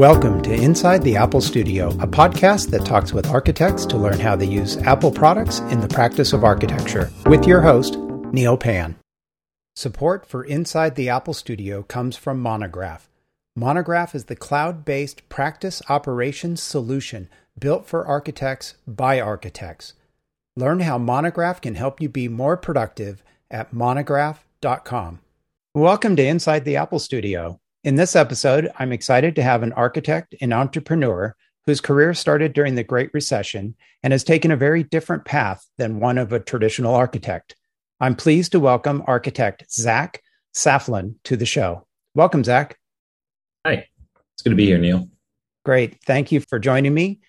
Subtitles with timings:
[0.00, 4.34] Welcome to Inside the Apple Studio, a podcast that talks with architects to learn how
[4.34, 7.98] they use Apple products in the practice of architecture, with your host,
[8.32, 8.96] Neil Pan.
[9.76, 13.10] Support for Inside the Apple Studio comes from Monograph.
[13.54, 19.92] Monograph is the cloud based practice operations solution built for architects by architects.
[20.56, 25.18] Learn how Monograph can help you be more productive at monograph.com.
[25.74, 27.60] Welcome to Inside the Apple Studio.
[27.82, 31.34] In this episode, I'm excited to have an architect and entrepreneur
[31.64, 35.98] whose career started during the Great Recession and has taken a very different path than
[35.98, 37.56] one of a traditional architect.
[37.98, 40.22] I'm pleased to welcome architect Zach
[40.54, 41.86] Soflin to the show.
[42.14, 42.76] Welcome, Zach.
[43.64, 43.86] Hi,
[44.34, 45.08] it's good to be here, Neil.
[45.64, 46.04] Great.
[46.04, 47.20] Thank you for joining me.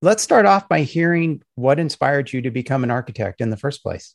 [0.00, 3.82] Let's start off by hearing what inspired you to become an architect in the first
[3.82, 4.14] place.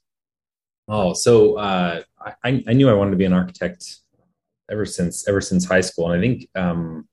[0.87, 2.01] Oh, so uh,
[2.43, 3.99] I, I knew I wanted to be an architect
[4.73, 7.07] ever since ever since high school, and I think um,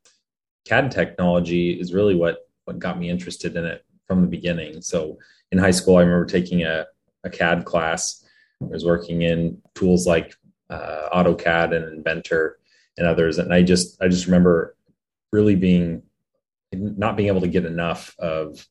[0.64, 4.80] CAD technology is really what what got me interested in it from the beginning.
[4.82, 5.18] So
[5.52, 6.86] in high school, I remember taking a,
[7.24, 8.24] a CAD class.
[8.62, 10.34] I was working in tools like
[10.68, 12.58] uh, AutoCAD and Inventor
[12.98, 14.76] and others, and I just I just remember
[15.32, 16.02] really being
[16.72, 18.66] not being able to get enough of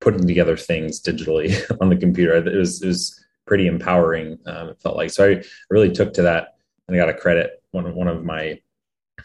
[0.00, 2.34] putting together things digitally on the computer.
[2.34, 4.38] It was it was pretty empowering.
[4.46, 5.30] Um, it felt like so.
[5.30, 6.54] I really took to that
[6.92, 8.60] and I got to credit one of one of my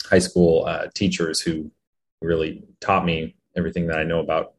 [0.09, 1.71] high school uh, teachers who
[2.21, 4.53] really taught me everything that I know about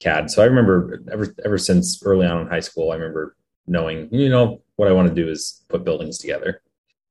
[0.00, 0.30] CAD.
[0.30, 3.36] So I remember ever ever since early on in high school, I remember
[3.66, 6.62] knowing you know what I want to do is put buildings together.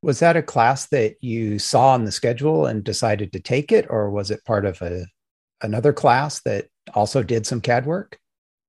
[0.01, 3.85] Was that a class that you saw on the schedule and decided to take it,
[3.89, 5.05] or was it part of a
[5.61, 8.19] another class that also did some CAD work?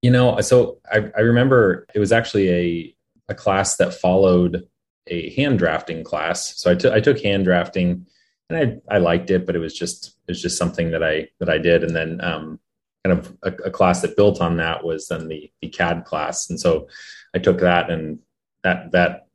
[0.02, 2.94] You know, so I, I remember it was actually a
[3.28, 4.68] a class that followed
[5.06, 6.56] a hand drafting class.
[6.60, 8.06] So I took I took hand drafting,
[8.48, 11.28] and I I liked it, but it was just it was just something that I
[11.40, 12.60] that I did, and then um,
[13.04, 16.48] kind of a, a, class that built on that was then the the CAD class,
[16.50, 16.88] and so
[17.34, 18.20] I took that, and
[18.62, 19.26] that that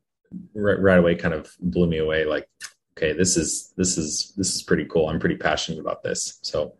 [0.54, 2.24] right, right away kind of blew me away.
[2.24, 2.48] Like,
[2.96, 5.08] okay, this is this is this is pretty cool.
[5.08, 6.38] I'm pretty passionate about this.
[6.42, 6.74] So,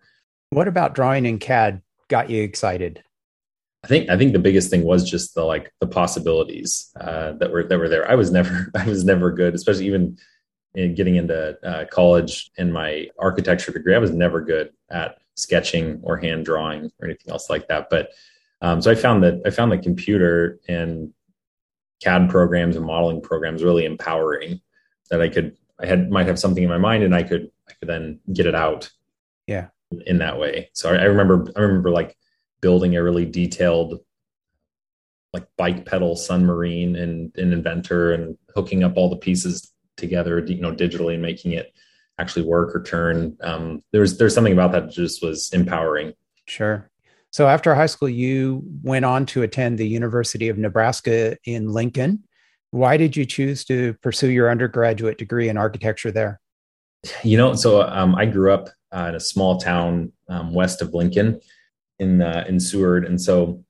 [0.51, 3.03] what about drawing in CAD got you excited?
[3.85, 7.53] I think I think the biggest thing was just the like the possibilities uh, that
[7.53, 8.11] were that were there.
[8.11, 10.19] I was never I was never good, especially even
[10.75, 13.95] in getting into uh, college in my architecture degree.
[13.95, 17.89] I was never good at sketching or hand drawing or anything else like that.
[17.89, 18.11] But
[18.61, 21.13] um, so I found that I found the computer and
[22.03, 24.61] CAD programs and modeling programs really empowering.
[25.11, 27.73] That I could I had might have something in my mind and I could I
[27.75, 28.91] could then get it out.
[29.47, 29.69] Yeah.
[30.07, 30.69] In that way.
[30.75, 32.18] So I, I remember I remember like
[32.61, 34.01] building a really detailed
[35.33, 40.61] like bike pedal submarine and an inventor and hooking up all the pieces together you
[40.61, 41.73] know digitally and making it
[42.19, 43.37] actually work or turn.
[43.43, 46.13] Um, there's there's something about that that just was empowering.
[46.47, 46.91] Sure.
[47.31, 52.25] So after high school you went on to attend the university of nebraska in lincoln.
[52.71, 56.41] Why did you choose to pursue your undergraduate degree in architecture there?
[57.23, 60.95] You know so um, i grew up uh, in a small town um, west of
[60.95, 61.41] lincoln
[61.99, 63.65] in uh, in Seward, and so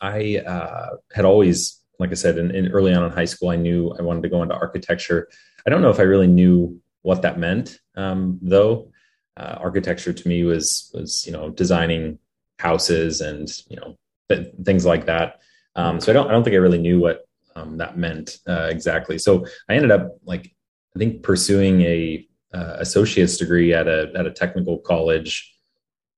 [0.00, 3.56] I uh, had always, like I said, in, in, early on in high school, I
[3.56, 5.28] knew I wanted to go into architecture.
[5.66, 8.90] I don't know if I really knew what that meant, um, though.
[9.36, 12.18] Uh, architecture to me was was you know designing
[12.58, 13.96] houses and you know
[14.28, 15.40] th- things like that.
[15.76, 18.68] Um, so I don't I don't think I really knew what um, that meant uh,
[18.70, 19.18] exactly.
[19.18, 20.54] So I ended up like
[20.94, 25.54] I think pursuing a uh, associate's degree at a at a technical college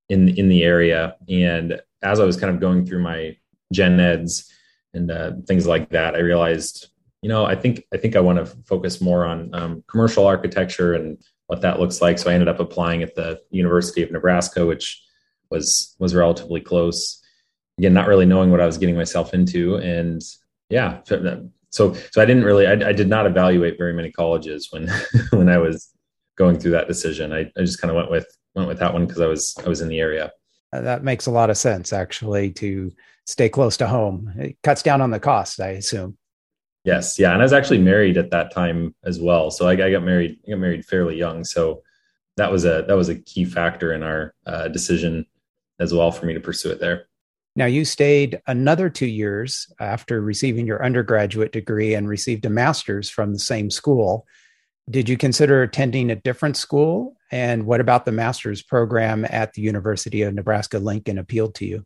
[0.08, 1.16] in in the area.
[1.28, 3.36] And as I was kind of going through my
[3.72, 4.50] gen eds
[4.94, 6.88] and uh, things like that, I realized,
[7.22, 10.94] you know, I think I think I want to focus more on um, commercial architecture
[10.94, 12.18] and what that looks like.
[12.18, 15.02] So I ended up applying at the University of Nebraska, which
[15.50, 17.20] was was relatively close.
[17.78, 20.22] Again, not really knowing what I was getting myself into, and
[20.68, 21.00] yeah,
[21.70, 24.88] so so I didn't really I, I did not evaluate very many colleges when
[25.30, 25.92] when I was
[26.42, 27.32] going through that decision.
[27.32, 29.68] I, I just kind of went with went with that one because I was I
[29.68, 30.32] was in the area.
[30.72, 32.90] Uh, that makes a lot of sense, actually, to
[33.26, 34.32] stay close to home.
[34.36, 36.16] It cuts down on the cost, I assume.
[36.84, 39.50] Yes, yeah, and I was actually married at that time as well.
[39.50, 40.38] So I, I got married.
[40.46, 41.82] I got married fairly young, so
[42.36, 45.26] that was a that was a key factor in our uh, decision
[45.78, 47.06] as well for me to pursue it there.
[47.54, 53.10] Now, you stayed another two years after receiving your undergraduate degree and received a master's
[53.10, 54.26] from the same school.
[54.90, 57.16] Did you consider attending a different school?
[57.30, 61.84] And what about the master's program at the University of Nebraska Lincoln appealed to you?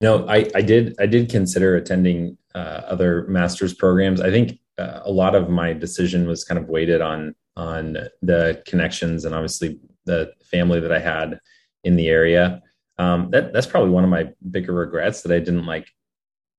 [0.00, 0.94] No, I, I did.
[0.98, 4.20] I did consider attending uh, other master's programs.
[4.20, 8.62] I think uh, a lot of my decision was kind of weighted on on the
[8.66, 11.40] connections and obviously the family that I had
[11.84, 12.60] in the area.
[12.98, 15.88] Um, that that's probably one of my bigger regrets that I didn't like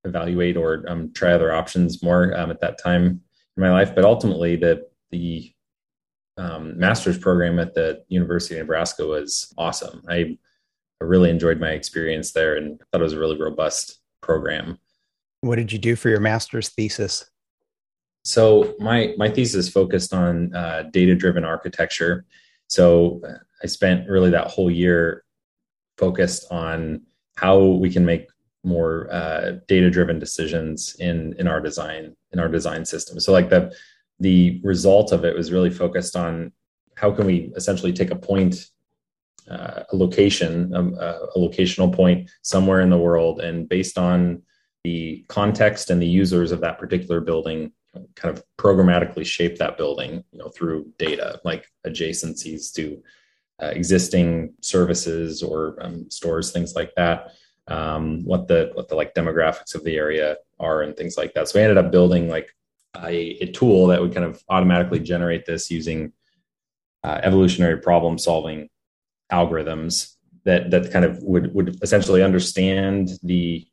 [0.04, 3.04] evaluate or um, try other options more um, at that time
[3.56, 3.94] in my life.
[3.94, 5.52] But ultimately, the the
[6.36, 10.02] um, master's program at the University of Nebraska was awesome.
[10.08, 10.36] I,
[11.00, 14.78] I really enjoyed my experience there and thought it was a really robust program.
[15.40, 17.30] What did you do for your master's thesis?
[18.24, 22.24] So my my thesis focused on uh, data driven architecture.
[22.66, 25.24] So uh, I spent really that whole year
[25.96, 27.02] focused on
[27.36, 28.26] how we can make
[28.64, 33.20] more uh, data driven decisions in in our design in our design system.
[33.20, 33.72] So like the
[34.20, 36.52] the result of it was really focused on
[36.96, 38.66] how can we essentially take a point
[39.50, 44.42] uh, a location um, a, a locational point somewhere in the world and based on
[44.82, 47.72] the context and the users of that particular building
[48.14, 53.02] kind of programmatically shape that building you know through data like adjacencies to
[53.62, 57.32] uh, existing services or um, stores things like that
[57.68, 61.48] um, what the what the like demographics of the area are and things like that.
[61.48, 62.54] So we ended up building like
[63.04, 66.12] a, a tool that would kind of automatically generate this using
[67.04, 68.68] uh, evolutionary problem solving
[69.32, 70.14] algorithms
[70.44, 73.66] that that kind of would would essentially understand the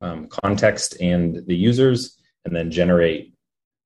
[0.00, 3.34] um, context and the users and then generate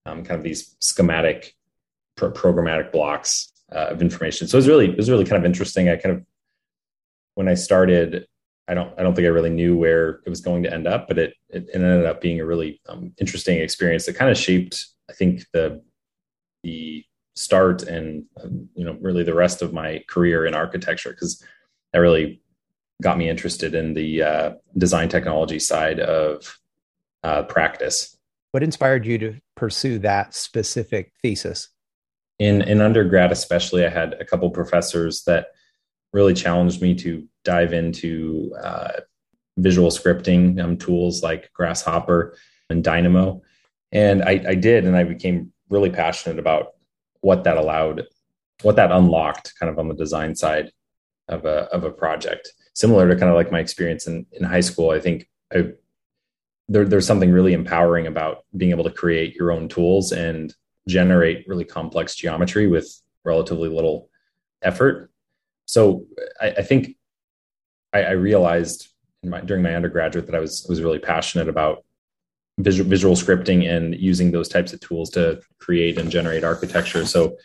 [0.06, 1.54] um, kind of these schematic
[2.16, 4.46] pro- programmatic blocks uh, of information.
[4.46, 5.88] So it was really it was really kind of interesting.
[5.88, 6.24] I kind of
[7.34, 8.26] when i started
[8.68, 11.08] i don't i don't think i really knew where it was going to end up
[11.08, 14.86] but it it, ended up being a really um, interesting experience that kind of shaped
[15.10, 15.82] i think the
[16.62, 17.04] the
[17.36, 21.42] start and um, you know really the rest of my career in architecture because
[21.92, 22.40] that really
[23.02, 26.58] got me interested in the uh, design technology side of
[27.22, 28.16] uh, practice.
[28.52, 31.68] What inspired you to pursue that specific thesis?
[32.38, 35.48] In in undergrad, especially, I had a couple professors that
[36.12, 39.00] really challenged me to dive into uh,
[39.56, 42.36] visual scripting um, tools like Grasshopper
[42.70, 43.42] and Dynamo,
[43.92, 46.72] and I, I did, and I became really passionate about
[47.20, 48.04] what that allowed,
[48.62, 50.72] what that unlocked, kind of on the design side
[51.28, 54.60] of a of a project similar to kind of like my experience in, in high
[54.60, 55.72] school, I think I,
[56.68, 60.54] there, there's something really empowering about being able to create your own tools and
[60.88, 64.10] generate really complex geometry with relatively little
[64.62, 65.10] effort.
[65.66, 66.06] So
[66.40, 66.96] I, I think
[67.94, 68.88] I, I realized
[69.24, 71.84] my, during my undergraduate that I was was really passionate about
[72.58, 77.06] visual, visual scripting and using those types of tools to create and generate architecture.
[77.06, 77.36] So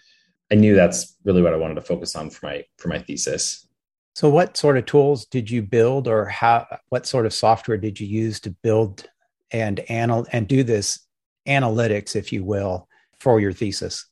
[0.51, 3.67] I knew that's really what I wanted to focus on for my for my thesis.
[4.15, 6.67] So, what sort of tools did you build, or how?
[6.89, 9.07] What sort of software did you use to build
[9.51, 10.99] and anal and do this
[11.47, 12.87] analytics, if you will,
[13.19, 14.05] for your thesis?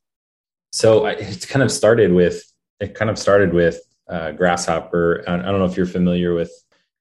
[0.72, 2.42] So, I, it's kind of started with
[2.80, 2.94] it.
[2.94, 5.24] Kind of started with uh, Grasshopper.
[5.28, 6.52] I don't know if you're familiar with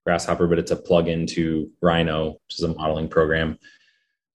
[0.05, 3.57] Grasshopper, but it's a plug-in to Rhino, which is a modeling program.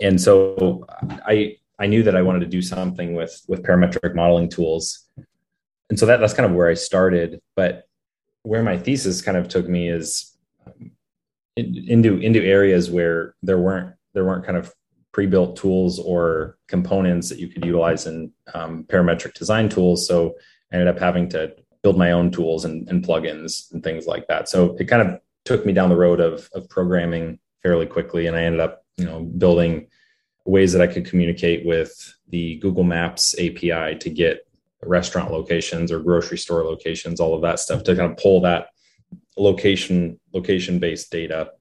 [0.00, 0.84] And so,
[1.26, 5.08] I I knew that I wanted to do something with with parametric modeling tools,
[5.88, 7.40] and so that that's kind of where I started.
[7.56, 7.88] But
[8.42, 10.36] where my thesis kind of took me is
[10.66, 10.90] um,
[11.56, 14.72] into into areas where there weren't there weren't kind of
[15.12, 20.06] pre-built tools or components that you could utilize in um, parametric design tools.
[20.06, 20.34] So
[20.72, 24.27] I ended up having to build my own tools and, and plugins and things like
[24.29, 24.48] that.
[24.48, 28.36] So it kind of took me down the road of of programming fairly quickly, and
[28.36, 29.89] I ended up you know building
[30.44, 34.46] ways that I could communicate with the Google Maps API to get
[34.84, 38.69] restaurant locations or grocery store locations, all of that stuff to kind of pull that
[39.36, 41.53] location location based data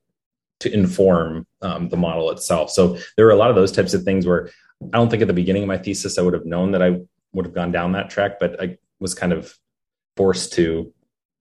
[0.60, 2.70] to inform um, the model itself.
[2.70, 4.50] So there were a lot of those types of things where
[4.82, 7.00] I don't think at the beginning of my thesis I would have known that I
[7.34, 9.56] would have gone down that track, but I was kind of
[10.18, 10.94] forced to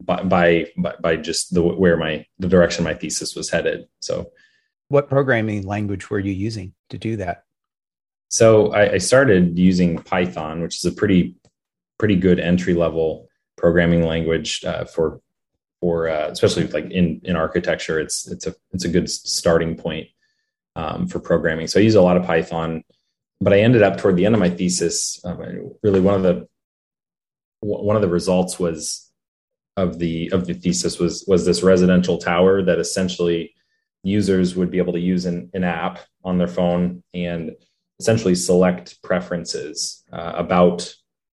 [0.02, 0.66] by by
[1.00, 3.86] by just the where my the direction my thesis was headed.
[4.00, 4.30] So,
[4.88, 7.44] what programming language were you using to do that?
[8.30, 11.34] So I, I started using Python, which is a pretty
[11.98, 15.20] pretty good entry level programming language uh, for
[15.80, 17.98] for uh, especially like in in architecture.
[17.98, 20.08] It's it's a it's a good starting point
[20.76, 21.66] um, for programming.
[21.66, 22.84] So I use a lot of Python,
[23.40, 25.20] but I ended up toward the end of my thesis.
[25.24, 26.48] Um, really, one of the
[27.60, 29.10] one of the results was
[29.76, 33.54] of the of the thesis was was this residential tower that essentially
[34.02, 37.52] users would be able to use an, an app on their phone and
[37.98, 40.94] essentially select preferences uh, about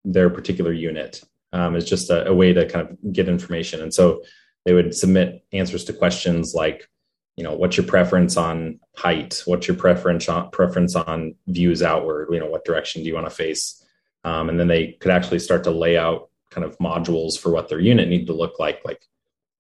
[0.06, 1.22] their particular unit
[1.54, 3.82] um, is just a, a, way to kind of get information.
[3.82, 4.24] And so
[4.66, 6.88] they would submit answers to questions like,
[7.36, 9.42] you know, what's your preference on height?
[9.46, 12.30] What's your preference on preference on views outward?
[12.32, 13.81] You know, what direction do you want to face?
[14.24, 17.70] Um, and then they could actually start to lay out kind of modules for what
[17.70, 19.02] their unit needed to look like, like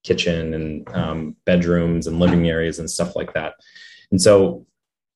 [0.04, 3.54] kitchen and um, bedrooms and living areas and stuff like that.
[4.12, 4.66] And so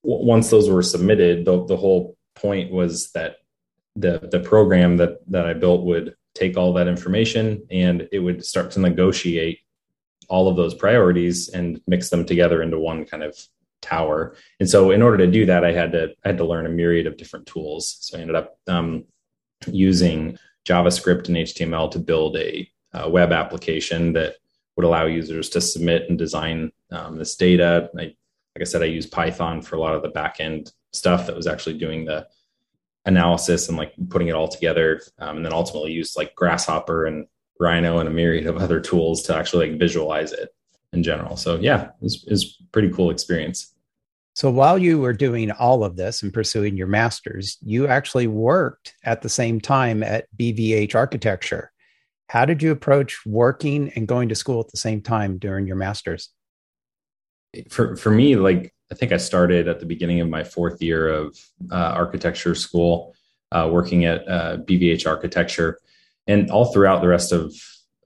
[0.03, 3.37] w- once those were submitted, the, the whole point was that
[3.95, 8.45] the the program that that I built would take all that information and it would
[8.45, 9.59] start to negotiate
[10.27, 13.37] all of those priorities and mix them together into one kind of
[13.81, 14.35] tower.
[14.59, 16.69] And so in order to do that, I had to I had to learn a
[16.69, 17.97] myriad of different tools.
[18.01, 19.05] So I ended up um,
[19.67, 24.35] using JavaScript and HTML to build a, a, web application that
[24.75, 27.89] would allow users to submit and design um, this data.
[27.97, 31.35] I, like I said, I used Python for a lot of the backend stuff that
[31.35, 32.27] was actually doing the
[33.05, 35.01] analysis and like putting it all together.
[35.19, 37.27] Um, and then ultimately used like Grasshopper and
[37.59, 40.53] Rhino and a myriad of other tools to actually like visualize it
[40.93, 41.37] in general.
[41.37, 43.74] So yeah, it was, it was pretty cool experience.
[44.35, 48.93] So while you were doing all of this and pursuing your master's, you actually worked
[49.05, 51.71] at the same time at BVH Architecture.
[52.27, 55.77] How did you approach working and going to school at the same time during your
[55.77, 56.31] master's?
[57.69, 61.07] For for me, like I think I started at the beginning of my fourth year
[61.07, 61.39] of
[61.71, 63.15] uh, architecture school,
[63.53, 65.79] uh, working at uh, BVH Architecture,
[66.27, 67.53] and all throughout the rest of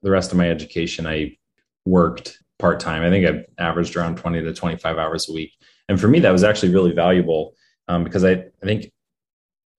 [0.02, 1.36] the rest of my education, I
[1.84, 3.02] worked part time.
[3.02, 5.54] I think I averaged around twenty to twenty five hours a week
[5.90, 7.54] and for me that was actually really valuable
[7.88, 8.90] um, because I, I think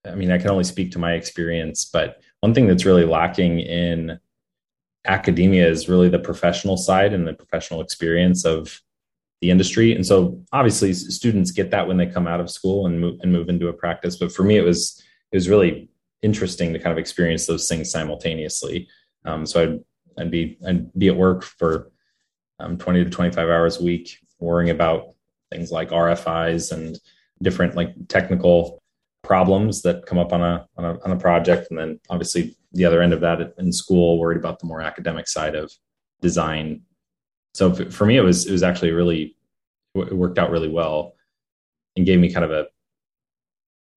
[0.06, 3.60] i mean i can only speak to my experience but one thing that's really lacking
[3.60, 4.20] in
[5.06, 8.82] academia is really the professional side and the professional experience of
[9.42, 9.96] the industry.
[9.96, 13.32] And so obviously students get that when they come out of school and move and
[13.32, 14.16] move into a practice.
[14.16, 15.02] But for me it was
[15.32, 15.90] it was really
[16.22, 18.88] interesting to kind of experience those things simultaneously.
[19.26, 19.80] Um, so I'd,
[20.20, 21.92] I'd be i'd be at work for
[22.60, 25.16] um, 20 to 25 hours a week worrying about
[25.52, 27.00] things like RFIs and
[27.42, 28.82] different like technical
[29.24, 31.68] problems that come up on a, on a on a project.
[31.70, 35.28] And then obviously the other end of that in school worried about the more academic
[35.28, 35.72] side of
[36.22, 36.82] design.
[37.54, 39.36] So for me it was it was actually really
[39.96, 41.16] it worked out really well
[41.96, 42.68] and gave me kind of a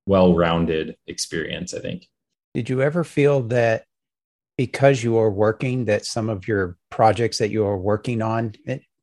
[0.07, 2.09] well-rounded experience i think.
[2.53, 3.85] Did you ever feel that
[4.57, 8.53] because you are working that some of your projects that you are working on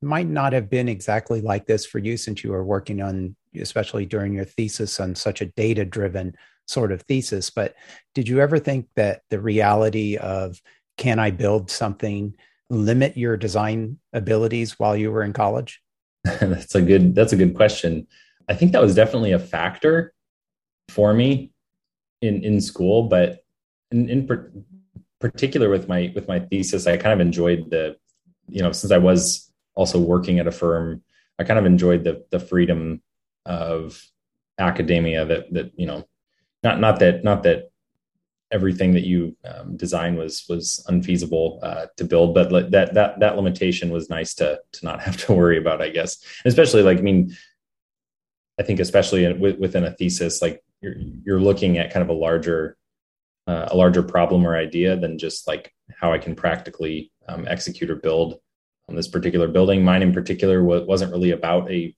[0.02, 4.06] might not have been exactly like this for you since you were working on, especially
[4.06, 6.34] during your thesis, on such a data driven
[6.66, 7.50] sort of thesis.
[7.50, 7.74] But
[8.14, 10.60] did you ever think that the reality of
[10.96, 12.34] can I build something
[12.70, 15.82] limit your design abilities while you were in college?
[16.24, 18.06] that's a good that's a good question.
[18.48, 20.14] I think that was definitely a factor
[20.88, 21.52] for me
[22.20, 23.44] in in school, but
[23.90, 24.50] in, in per,
[25.20, 27.96] particular with my with my thesis, I kind of enjoyed the
[28.48, 31.02] you know since I was also working at a firm,
[31.38, 33.02] I kind of enjoyed the the freedom
[33.46, 34.04] of
[34.58, 36.06] academia that that you know
[36.62, 37.70] not not that not that
[38.52, 43.36] everything that you um, design was was unfeasible uh, to build, but that that that
[43.36, 46.18] limitation was nice to to not have to worry about, I guess.
[46.44, 47.36] And especially like I mean,
[48.58, 52.18] I think especially in, within a thesis, like you're you're looking at kind of a
[52.18, 52.76] larger
[53.46, 57.90] uh, a larger problem or idea than just like how I can practically um, execute
[57.90, 58.38] or build
[58.88, 59.84] on this particular building.
[59.84, 61.94] Mine in particular wasn't really about a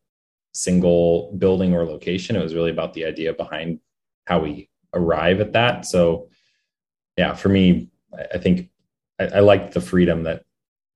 [0.52, 2.36] single building or location.
[2.36, 3.80] It was really about the idea behind
[4.26, 5.86] how we arrive at that.
[5.86, 6.28] So,
[7.16, 7.90] yeah, for me,
[8.32, 8.70] I think
[9.18, 10.44] I, I liked the freedom that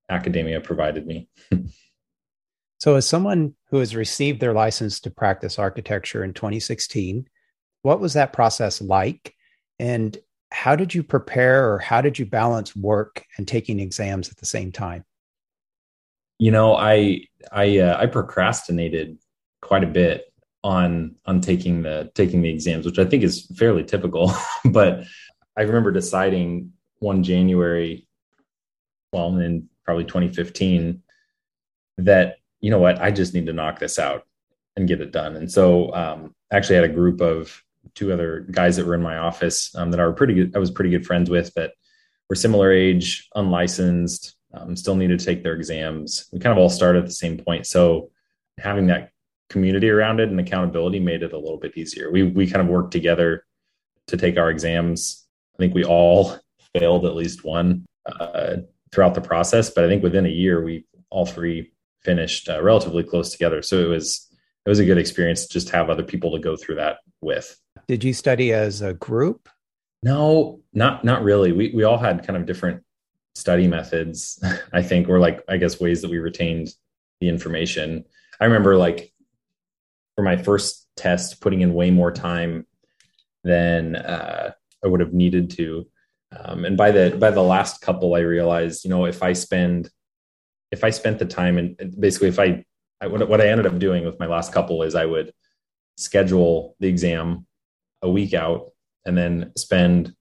[0.09, 1.29] academia provided me.
[2.79, 7.29] so, as someone who has received their license to practice architecture in 2016,
[7.83, 9.35] what was that process like?
[9.79, 10.17] And
[10.51, 14.47] how did you prepare or how did you balance work and taking exams at the
[14.47, 15.05] same time?
[16.39, 19.19] You know, I I uh, I procrastinated
[19.61, 20.33] quite a bit
[20.65, 24.33] on on taking the taking the exams, which I think is fairly typical.
[24.65, 25.05] but
[25.57, 28.07] I remember deciding one January,
[29.13, 31.03] well, in probably 2015,
[31.99, 34.25] that you know what, I just need to knock this out
[34.77, 35.37] and get it done.
[35.37, 37.63] And so, um, I actually had a group of
[37.95, 40.57] two other guys that were in my office um, that were pretty good.
[40.57, 41.73] I was pretty good friends with that
[42.29, 46.29] were similar age, unlicensed, um, still need to take their exams.
[46.33, 47.67] We kind of all started at the same point.
[47.67, 48.11] So
[48.59, 49.11] having that
[49.49, 52.11] community around it and accountability made it a little bit easier.
[52.11, 53.45] We we kind of worked together
[54.09, 55.27] to take our exams.
[55.55, 56.37] I think we all
[56.79, 58.57] failed at least one uh,
[58.93, 63.03] throughout the process, but I think within a year we all three finished uh, relatively
[63.03, 63.63] close together.
[63.63, 64.27] So it was
[64.67, 67.59] it was a good experience to just have other people to go through that with.
[67.87, 69.49] Did you study as a group?
[70.03, 71.53] No, not not really.
[71.53, 72.83] We we all had kind of different
[73.39, 74.43] study methods
[74.73, 76.69] i think or like i guess ways that we retained
[77.21, 78.05] the information.
[78.41, 79.13] I remember like
[80.15, 82.67] for my first test putting in way more time
[83.45, 84.53] than uh,
[84.85, 85.87] i would have needed to.
[86.37, 89.91] Um, and by the by the last couple i realized you know if i spend
[90.71, 92.63] if I spent the time and basically if I,
[93.01, 95.33] I what, what I ended up doing with my last couple is I would
[95.97, 97.47] schedule the exam
[98.03, 98.73] a week out
[99.07, 100.13] and then spend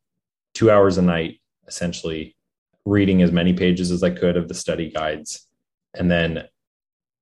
[0.54, 2.37] two hours a night essentially
[2.88, 5.46] reading as many pages as I could of the study guides.
[5.94, 6.46] And then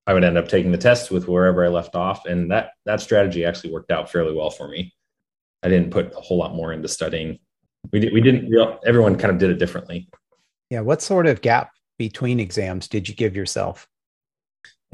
[0.06, 2.26] I would end up taking the test with wherever I left off.
[2.26, 4.94] And that that strategy actually worked out fairly well for me.
[5.64, 7.40] I didn't put a whole lot more into studying.
[7.92, 8.54] We did, we didn't.
[8.86, 10.08] Everyone kind of did it differently.
[10.70, 10.82] Yeah.
[10.82, 13.88] What sort of gap between exams did you give yourself?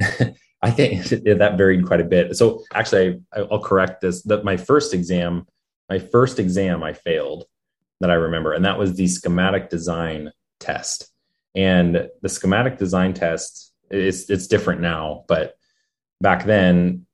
[0.64, 2.36] I think that varied quite a bit.
[2.36, 4.22] So actually, I, will correct this.
[4.22, 5.46] That my first exam,
[5.90, 7.44] my first exam, I failed
[8.00, 10.32] that I remember, and that was the schematic design
[10.62, 11.10] test.
[11.54, 15.54] And the schematic design test it's it's different now, but
[16.20, 17.06] back then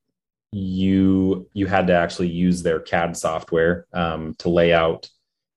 [0.53, 5.11] you you had to actually use their CAD software um, to lay out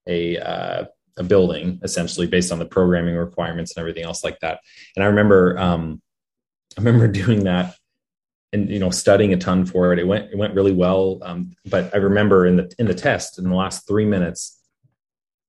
[0.08, 0.86] a uh,
[1.18, 4.60] a building essentially based on the programming requirements and everything else like that.
[4.96, 6.02] And I remember um,
[6.78, 7.76] I remember doing that
[8.54, 10.00] and you know studying a ton for it.
[10.00, 11.20] It went it went really well.
[11.22, 14.60] Um, but I remember in the in the test in the last three minutes,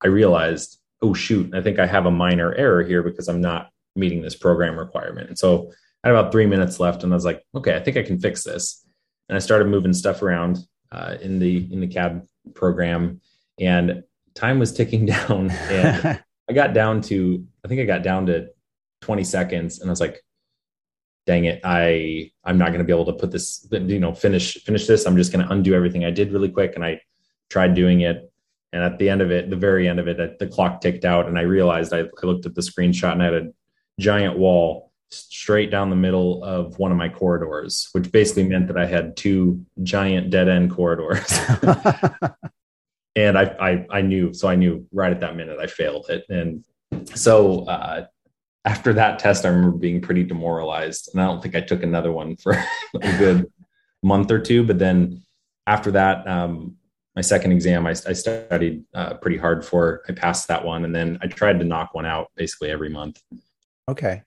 [0.02, 3.70] I realized, oh shoot, I think I have a minor error here because I'm not
[3.96, 5.28] meeting this program requirement.
[5.28, 5.70] And so
[6.02, 8.18] I had about three minutes left, and I was like, okay, I think I can
[8.18, 8.84] fix this.
[9.28, 10.58] And I started moving stuff around
[10.90, 13.20] uh, in the in the CAD program,
[13.58, 14.02] and
[14.34, 15.50] time was ticking down.
[15.50, 18.48] And I got down to I think I got down to
[19.02, 20.22] 20 seconds, and I was like,
[21.26, 24.54] dang it, I I'm not going to be able to put this, you know, finish
[24.64, 25.06] finish this.
[25.06, 27.00] I'm just going to undo everything I did really quick, and I
[27.48, 28.31] tried doing it.
[28.72, 31.28] And at the end of it, the very end of it, the clock ticked out,
[31.28, 33.52] and I realized I, I looked at the screenshot and I had a
[34.00, 38.78] giant wall straight down the middle of one of my corridors, which basically meant that
[38.78, 41.38] I had two giant dead end corridors.
[43.16, 46.24] and I, I, I knew, so I knew right at that minute I failed it.
[46.30, 46.64] And
[47.14, 48.06] so uh,
[48.64, 52.12] after that test, I remember being pretty demoralized, and I don't think I took another
[52.12, 52.52] one for
[52.94, 53.52] a good
[54.02, 54.64] month or two.
[54.64, 55.22] But then
[55.66, 56.76] after that, um,
[57.14, 60.02] my second exam, I, I studied uh, pretty hard for.
[60.08, 63.20] I passed that one, and then I tried to knock one out basically every month.
[63.88, 64.22] Okay.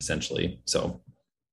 [0.00, 0.60] Essentially.
[0.64, 1.00] So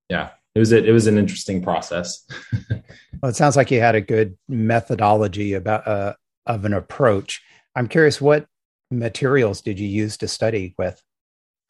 [0.10, 2.26] yeah, it was it, it was an interesting process.
[2.70, 6.14] well, it sounds like you had a good methodology about uh,
[6.46, 7.42] of an approach.
[7.76, 8.46] I'm curious, what
[8.92, 11.02] materials did you use to study with?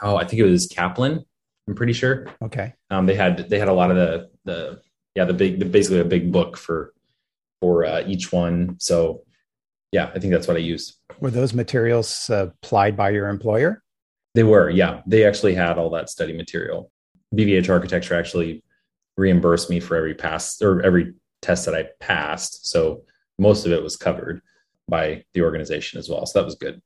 [0.01, 1.25] Oh, I think it was Kaplan.
[1.67, 2.28] I'm pretty sure.
[2.43, 2.73] Okay.
[2.91, 4.82] Um, they had they had a lot of the the
[5.15, 6.93] yeah the big the, basically a big book for
[7.65, 8.75] for uh, each one.
[8.78, 9.23] So
[9.91, 10.97] yeah, I think that's what I used.
[11.19, 13.82] Were those materials supplied by your employer?
[14.36, 15.01] They were, yeah.
[15.08, 16.91] They actually had all that study material.
[17.34, 18.63] BVH architecture actually
[19.17, 22.67] reimbursed me for every pass or every test that I passed.
[22.69, 23.01] So
[23.39, 24.41] most of it was covered
[24.88, 26.23] by the organization as well.
[26.28, 26.80] So that was good.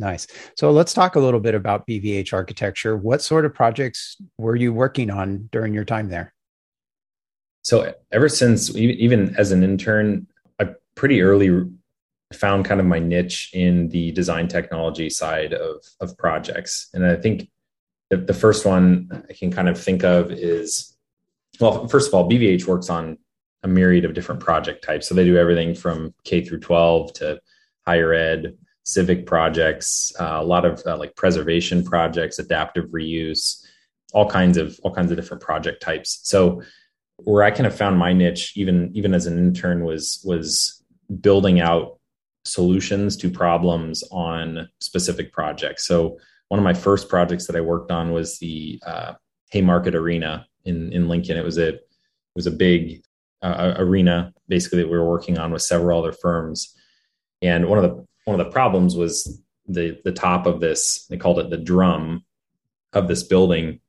[0.00, 0.26] Nice.
[0.56, 2.96] So let's talk a little bit about BVH architecture.
[2.96, 6.34] What sort of projects were you working on during your time there?
[7.66, 10.28] So ever since even as an intern,
[10.60, 11.68] I pretty early
[12.32, 16.88] found kind of my niche in the design technology side of of projects.
[16.94, 17.50] And i think
[18.10, 20.96] the, the first one i can kind of think of is
[21.60, 23.18] well first of all bvh works on
[23.64, 25.08] a myriad of different project types.
[25.08, 27.40] So they do everything from k through 12 to
[27.84, 33.66] higher ed civic projects uh, a lot of uh, like preservation projects adaptive reuse
[34.12, 36.20] all kinds of all kinds of different project types.
[36.22, 36.62] So
[37.18, 40.82] where i kind of found my niche even even as an intern was was
[41.20, 41.96] building out
[42.46, 45.86] solutions to problems on specific projects.
[45.86, 49.14] So one of my first projects that I worked on was the uh,
[49.50, 51.36] Haymarket Arena in in Lincoln.
[51.36, 51.80] It was a it
[52.34, 53.02] was a big
[53.42, 56.74] uh, arena basically that we were working on with several other firms.
[57.42, 61.06] And one of the one of the problems was the the top of this.
[61.06, 62.24] They called it the drum
[62.92, 63.80] of this building.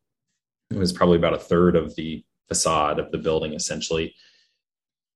[0.72, 4.16] It was probably about a third of the facade of the building, essentially,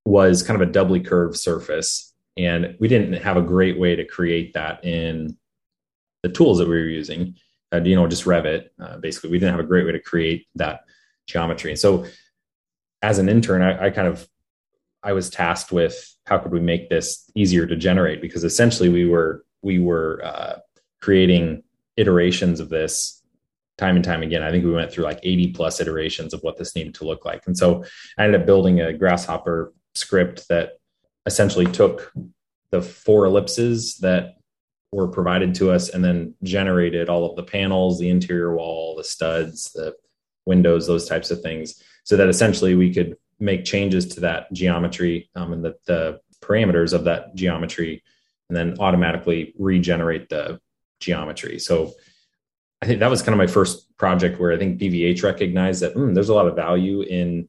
[0.06, 2.14] was kind of a doubly curved surface.
[2.38, 5.38] And we didn't have a great way to create that in
[6.24, 7.36] the tools that we were using.
[7.74, 9.30] Uh, you know just revit uh, basically.
[9.30, 10.82] We didn't have a great way to create that
[11.28, 11.72] geometry.
[11.72, 12.06] And so
[13.02, 14.28] as an intern I, I, kind of
[15.04, 18.22] i was tasked with how could we make this easier to generate?
[18.22, 20.60] Because essentially we were we were uh,
[21.02, 21.64] creating
[21.98, 23.21] iterations of this
[23.82, 26.58] time and time again i think we went through like 80 plus iterations of what
[26.58, 27.84] this needed to look like and so
[28.18, 30.74] i ended up building a grasshopper script that
[31.26, 32.14] essentially took
[32.72, 34.36] the four ellipses that
[34.92, 39.04] were provided to us and then generated all of the panels, the interior wall, the
[39.04, 39.96] studs, the
[40.46, 45.30] windows, those types of things, so that essentially we could make changes to that geometry
[45.36, 48.04] um, and the, the parameters of that geometry
[48.50, 50.60] and then automatically regenerate the
[51.00, 51.58] geometry.
[51.58, 51.94] So
[52.82, 55.96] I think that was kind of my first project where I think BVH recognized that
[55.96, 57.48] mm, there's a lot of value in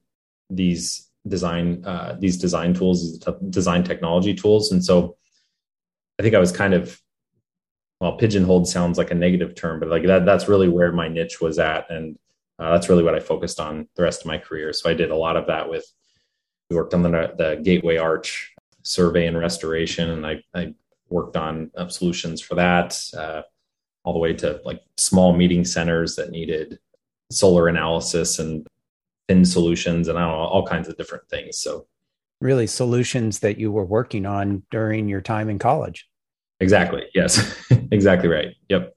[0.51, 5.17] these design uh, these design tools, these design technology tools, and so
[6.19, 7.01] I think I was kind of
[8.01, 11.41] well, pigeonholed sounds like a negative term, but like that that's really where my niche
[11.41, 12.19] was at, and
[12.59, 14.73] uh, that's really what I focused on the rest of my career.
[14.73, 15.85] So I did a lot of that with
[16.69, 20.75] we worked on the, the Gateway Arch survey and restoration, and I, I
[21.09, 23.43] worked on uh, solutions for that, uh,
[24.05, 26.79] all the way to like small meeting centers that needed
[27.31, 28.67] solar analysis and
[29.29, 31.59] thin solutions, and I don't know all kinds of different things.
[31.59, 31.87] So
[32.41, 36.09] really, solutions that you were working on during your time in college.
[36.61, 37.05] Exactly.
[37.15, 37.65] Yes.
[37.91, 38.55] exactly right.
[38.69, 38.95] Yep.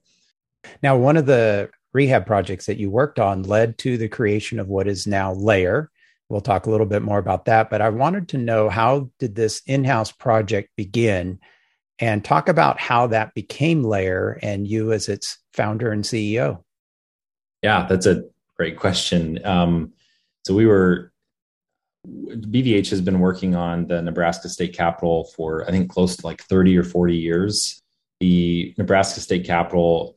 [0.82, 4.68] Now, one of the rehab projects that you worked on led to the creation of
[4.68, 5.90] what is now Layer.
[6.28, 9.36] We'll talk a little bit more about that, but I wanted to know how did
[9.36, 11.38] this in-house project begin
[11.98, 16.62] and talk about how that became Layer and you as its founder and CEO.
[17.62, 18.24] Yeah, that's a
[18.56, 19.44] great question.
[19.44, 19.92] Um,
[20.44, 21.12] so we were
[22.06, 26.42] BVH has been working on the Nebraska State Capitol for I think close to like
[26.42, 27.82] 30 or 40 years.
[28.20, 30.16] The Nebraska State Capitol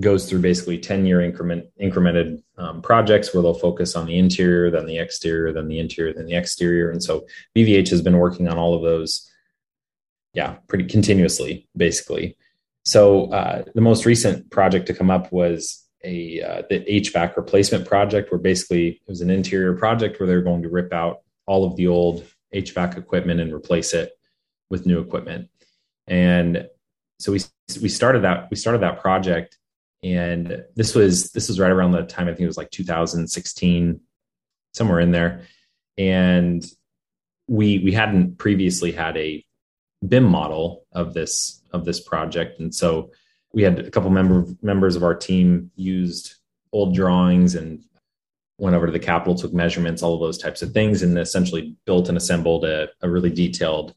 [0.00, 4.70] goes through basically 10 year increment incremented um, projects where they'll focus on the interior,
[4.70, 6.90] then the exterior, then the interior, then the exterior.
[6.90, 9.29] And so BVH has been working on all of those,
[10.32, 12.36] yeah, pretty continuously, basically.
[12.84, 17.86] So uh, the most recent project to come up was a uh, the HVAC replacement
[17.86, 21.64] project, where basically it was an interior project where they're going to rip out all
[21.64, 24.12] of the old HVAC equipment and replace it
[24.70, 25.48] with new equipment.
[26.06, 26.68] And
[27.18, 27.40] so we
[27.82, 29.58] we started that we started that project,
[30.02, 34.00] and this was this was right around the time I think it was like 2016,
[34.72, 35.42] somewhere in there,
[35.98, 36.64] and
[37.46, 39.44] we we hadn't previously had a
[40.06, 43.10] BIM model of this of this project, and so
[43.52, 46.34] we had a couple member members of our team used
[46.72, 47.82] old drawings and
[48.58, 51.74] went over to the Capitol, took measurements, all of those types of things, and essentially
[51.86, 53.94] built and assembled a, a really detailed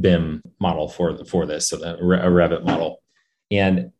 [0.00, 3.02] BIM model for the, for this, so a Revit model.
[3.50, 3.92] And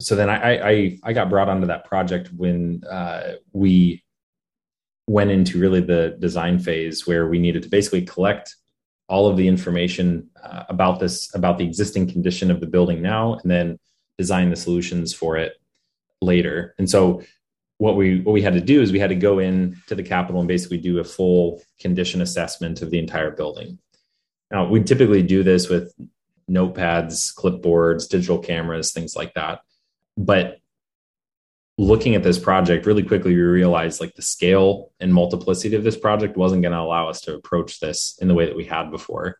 [0.00, 4.02] so then I, I I got brought onto that project when uh, we
[5.06, 8.56] went into really the design phase where we needed to basically collect
[9.10, 13.34] all of the information uh, about this about the existing condition of the building now
[13.34, 13.78] and then
[14.16, 15.54] design the solutions for it
[16.22, 16.74] later.
[16.78, 17.22] And so
[17.78, 20.04] what we what we had to do is we had to go in to the
[20.04, 23.78] Capitol and basically do a full condition assessment of the entire building.
[24.52, 25.92] Now we typically do this with
[26.48, 29.60] notepads clipboards digital cameras things like that.
[30.16, 30.59] But
[31.80, 35.96] looking at this project really quickly we realized like the scale and multiplicity of this
[35.96, 38.90] project wasn't going to allow us to approach this in the way that we had
[38.90, 39.38] before.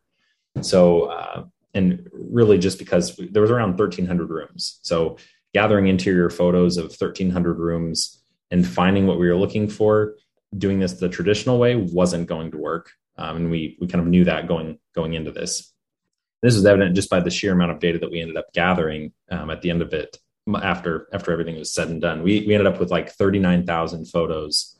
[0.61, 1.43] So uh,
[1.75, 4.79] and really just because there was around 1300 rooms.
[4.81, 5.17] So
[5.53, 10.15] gathering interior photos of 1300 rooms and finding what we were looking for
[10.57, 12.89] doing this the traditional way wasn't going to work.
[13.19, 15.71] Um, and we we kind of knew that going going into this.
[16.41, 19.13] This was evident just by the sheer amount of data that we ended up gathering
[19.29, 20.17] um, at the end of it
[20.55, 22.23] after after everything was said and done.
[22.23, 24.77] We we ended up with like 39,000 photos,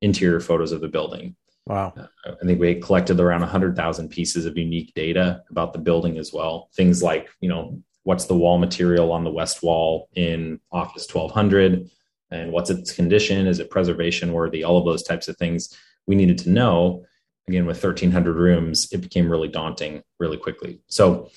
[0.00, 1.36] interior photos of the building.
[1.66, 1.92] Wow.
[1.96, 6.32] Uh, I think we collected around 100,000 pieces of unique data about the building as
[6.32, 6.70] well.
[6.74, 11.90] Things like, you know, what's the wall material on the west wall in Office 1200
[12.30, 13.46] and what's its condition?
[13.46, 14.64] Is it preservation worthy?
[14.64, 15.76] All of those types of things
[16.06, 17.04] we needed to know.
[17.48, 20.80] Again, with 1,300 rooms, it became really daunting really quickly.
[20.86, 21.30] So,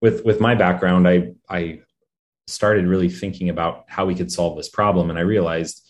[0.00, 1.80] with with my background, I I
[2.48, 5.10] started really thinking about how we could solve this problem.
[5.10, 5.86] And I realized,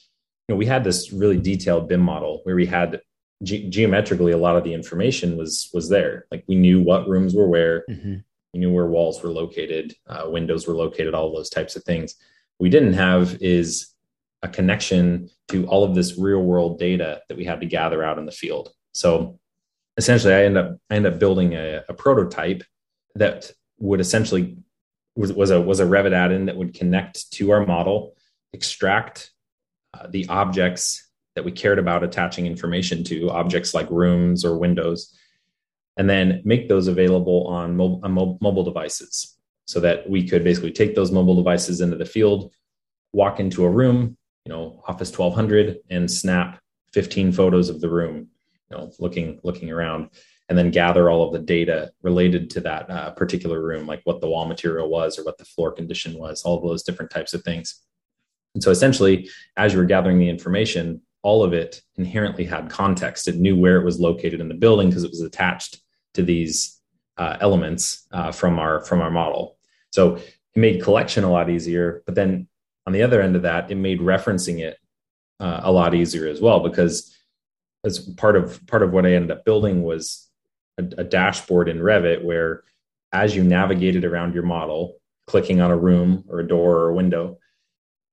[0.46, 3.00] you know, we had this really detailed BIM model where we had
[3.42, 6.26] ge- geometrically a lot of the information was was there.
[6.30, 8.16] Like we knew what rooms were where, mm-hmm.
[8.52, 12.14] we knew where walls were located, uh, windows were located, all those types of things.
[12.58, 13.94] we didn't have is
[14.42, 18.18] a connection to all of this real world data that we had to gather out
[18.18, 18.72] in the field.
[18.92, 19.38] So
[19.96, 22.62] essentially, I end up I end up building a, a prototype
[23.14, 24.58] that would essentially
[25.18, 28.16] was, was a was a Revit add-in that would connect to our model,
[28.52, 29.32] extract
[29.92, 35.12] uh, the objects that we cared about attaching information to, objects like rooms or windows,
[35.96, 40.72] and then make those available on, on mo- mobile devices, so that we could basically
[40.72, 42.52] take those mobile devices into the field,
[43.12, 46.60] walk into a room, you know, Office 1200, and snap
[46.92, 48.28] 15 photos of the room,
[48.70, 50.10] you know, looking looking around
[50.48, 54.20] and then gather all of the data related to that uh, particular room, like what
[54.20, 57.34] the wall material was or what the floor condition was, all of those different types
[57.34, 57.82] of things.
[58.54, 63.28] And so essentially, as you were gathering the information, all of it inherently had context.
[63.28, 65.80] It knew where it was located in the building because it was attached
[66.14, 66.80] to these
[67.18, 69.58] uh, elements uh, from our from our model.
[69.90, 72.02] So it made collection a lot easier.
[72.06, 72.48] But then
[72.86, 74.78] on the other end of that, it made referencing it
[75.40, 77.14] uh, a lot easier as well because
[77.84, 80.27] as part of part of what I ended up building was
[80.78, 82.62] a, a dashboard in Revit where
[83.12, 86.94] as you navigated around your model, clicking on a room or a door or a
[86.94, 87.38] window,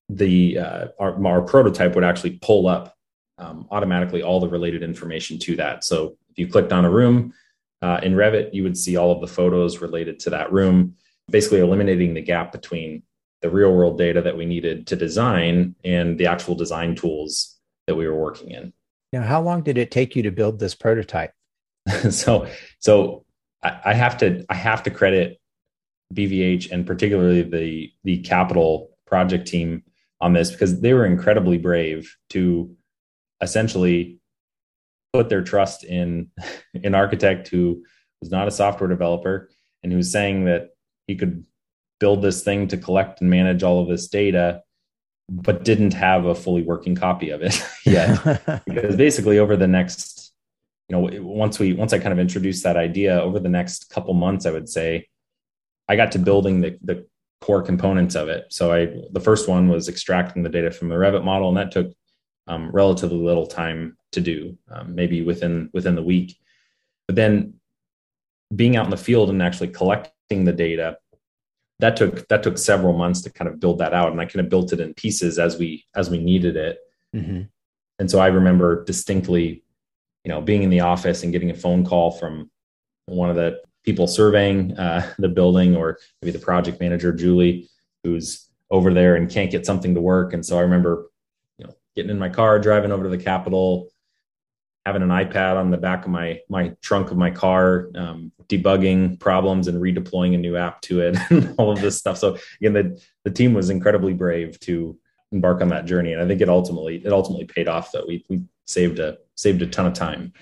[0.09, 2.95] the uh, our, our, prototype would actually pull up
[3.37, 5.83] um, automatically all the related information to that.
[5.83, 7.33] So if you clicked on a room
[7.81, 10.95] uh, in Revit, you would see all of the photos related to that room,
[11.29, 13.03] basically eliminating the gap between
[13.41, 17.95] the real world data that we needed to design and the actual design tools that
[17.95, 18.73] we were working in.
[19.11, 21.31] Now, how long did it take you to build this prototype?
[22.09, 22.47] so,
[22.79, 23.25] so
[23.63, 25.39] I, I have to I have to credit
[26.13, 29.83] BVH and particularly the the Capitol project team
[30.21, 32.75] on this because they were incredibly brave to
[33.41, 34.19] essentially
[35.13, 36.29] put their trust in
[36.83, 37.83] an architect who
[38.21, 39.49] was not a software developer
[39.83, 40.69] and who was saying that
[41.07, 41.45] he could
[41.99, 44.61] build this thing to collect and manage all of this data
[45.29, 48.63] but didn't have a fully working copy of it yet.
[48.65, 50.14] Because basically over the next
[50.89, 54.13] you know once we once i kind of introduced that idea over the next couple
[54.13, 55.07] months i would say
[55.87, 57.05] i got to building the, the
[57.45, 58.45] core components of it.
[58.49, 61.71] So i the first one was extracting the data from the revit model and that
[61.71, 61.93] took
[62.47, 66.37] um, relatively little time to do um, maybe within within the week.
[67.07, 67.55] But then
[68.55, 70.97] being out in the field and actually collecting the data
[71.79, 74.39] that took that took several months to kind of build that out and i kind
[74.43, 76.79] of built it in pieces as we as we needed it.
[77.15, 77.41] Mm-hmm.
[77.99, 79.63] and so i remember distinctly
[80.25, 82.49] you know being in the office and getting a phone call from
[83.05, 87.69] one of the people surveying uh, the building or maybe the project manager julie
[88.03, 91.05] who's over there and can't get something to work and so i remember
[91.57, 93.87] you know getting in my car driving over to the capitol
[94.85, 99.19] having an ipad on the back of my my trunk of my car um, debugging
[99.19, 102.17] problems and redeploying a new app to it and all of this stuff.
[102.17, 104.97] So again, the the team was incredibly brave to
[105.31, 107.91] embark on that journey, and I think it ultimately it ultimately paid off.
[107.91, 110.33] That we we saved a saved a ton of time.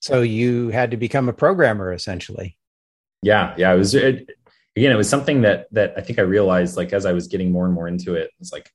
[0.00, 2.56] So you had to become a programmer essentially.
[3.22, 3.72] Yeah, yeah.
[3.72, 4.28] It was it,
[4.76, 4.92] again.
[4.92, 7.66] It was something that that I think I realized like as I was getting more
[7.66, 8.30] and more into it.
[8.40, 8.70] It's like,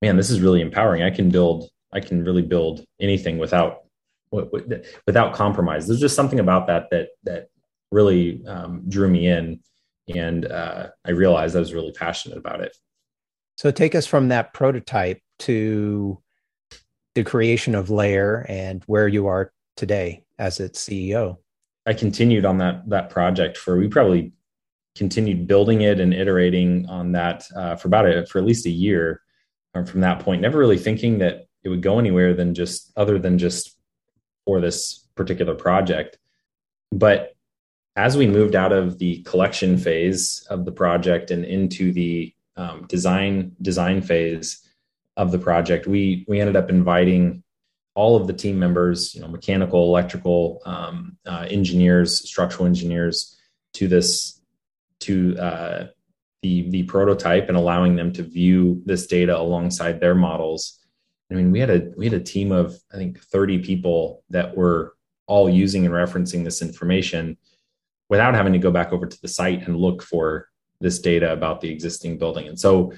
[0.00, 1.02] man, this is really empowering.
[1.02, 1.68] I can build.
[1.92, 3.82] I can really build anything without
[4.32, 5.86] without compromise.
[5.86, 7.48] There's just something about that that that
[7.92, 9.60] really um, drew me in,
[10.14, 12.76] and uh, I realized I was really passionate about it.
[13.56, 16.20] So take us from that prototype to
[17.14, 21.38] the creation of Layer and where you are today as its CEO.
[21.86, 24.32] I continued on that that project for we probably
[24.94, 28.70] continued building it and iterating on that uh, for about a, for at least a
[28.70, 29.22] year
[29.72, 30.42] from that point.
[30.42, 33.76] Never really thinking that it would go anywhere than just other than just
[34.44, 36.18] for this particular project.
[36.90, 37.34] But
[37.96, 42.86] as we moved out of the collection phase of the project and into the um,
[42.86, 44.62] design design phase
[45.16, 47.42] of the project, we we ended up inviting
[47.94, 53.38] all of the team members, you know, mechanical, electrical, um, uh, engineers, structural engineers,
[53.74, 54.40] to this
[55.00, 55.86] to uh,
[56.42, 60.78] the the prototype and allowing them to view this data alongside their models.
[61.30, 64.56] I mean, we had a we had a team of I think 30 people that
[64.56, 64.94] were
[65.26, 67.36] all using and referencing this information
[68.08, 70.48] without having to go back over to the site and look for
[70.80, 72.48] this data about the existing building.
[72.48, 72.92] And so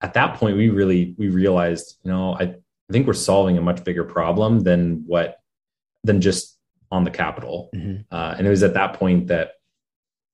[0.00, 3.62] at that point, we really we realized, you know, I, I think we're solving a
[3.62, 5.38] much bigger problem than what
[6.04, 6.58] than just
[6.90, 8.02] on the Capitol Mm-hmm.
[8.12, 9.52] Uh, and it was at that point that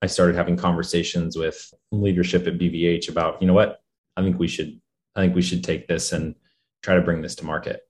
[0.00, 3.80] I started having conversations with leadership at BVH about, you know what,
[4.16, 4.80] I think we should
[5.14, 6.34] I think we should take this and
[6.82, 7.80] try to bring this to market.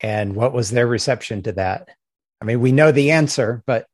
[0.00, 1.88] And what was their reception to that?
[2.40, 3.86] I mean, we know the answer, but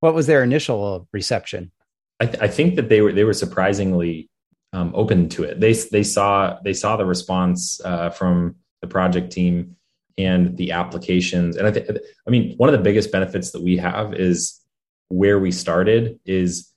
[0.00, 1.70] what was their initial reception?
[2.18, 4.28] I, th- I think that they were they were surprisingly
[4.72, 5.60] um, open to it.
[5.60, 9.76] They they saw they saw the response uh, from the project team
[10.18, 11.56] and the applications.
[11.56, 11.88] And I think
[12.26, 14.60] I mean one of the biggest benefits that we have is
[15.08, 16.70] where we started is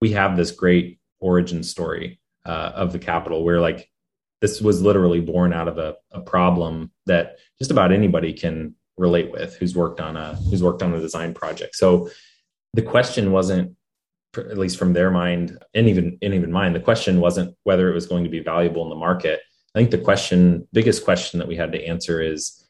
[0.00, 3.88] we have this great origin story uh, of the Capitol where like
[4.40, 9.30] this was literally born out of a, a problem that just about anybody can relate
[9.30, 11.76] with who's worked on a who's worked on a design project.
[11.76, 12.10] So
[12.74, 13.76] the question wasn't
[14.36, 17.94] at least from their mind and even and even mine the question wasn't whether it
[17.94, 19.40] was going to be valuable in the market.
[19.74, 22.66] I think the question biggest question that we had to answer is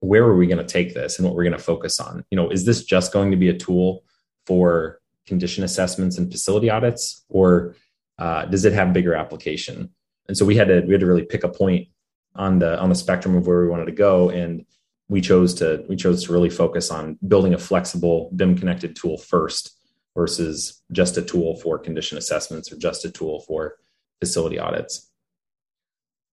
[0.00, 2.24] where are we going to take this and what we're going to focus on?
[2.30, 4.04] You know is this just going to be a tool
[4.46, 7.74] for condition assessments and facility audits or
[8.18, 9.90] uh, does it have bigger application?
[10.28, 11.88] And so we had to we had to really pick a point
[12.34, 14.64] on the on the spectrum of where we wanted to go and
[15.08, 19.18] we chose to we chose to really focus on building a flexible BIM connected tool
[19.18, 19.75] first
[20.16, 23.76] versus just a tool for condition assessments or just a tool for
[24.18, 25.10] facility audits.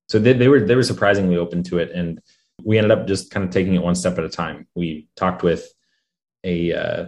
[0.07, 2.19] so they, they were they were surprisingly open to it, and
[2.63, 4.65] we ended up just kind of taking it one step at a time.
[4.73, 5.71] We talked with
[6.43, 7.05] a uh,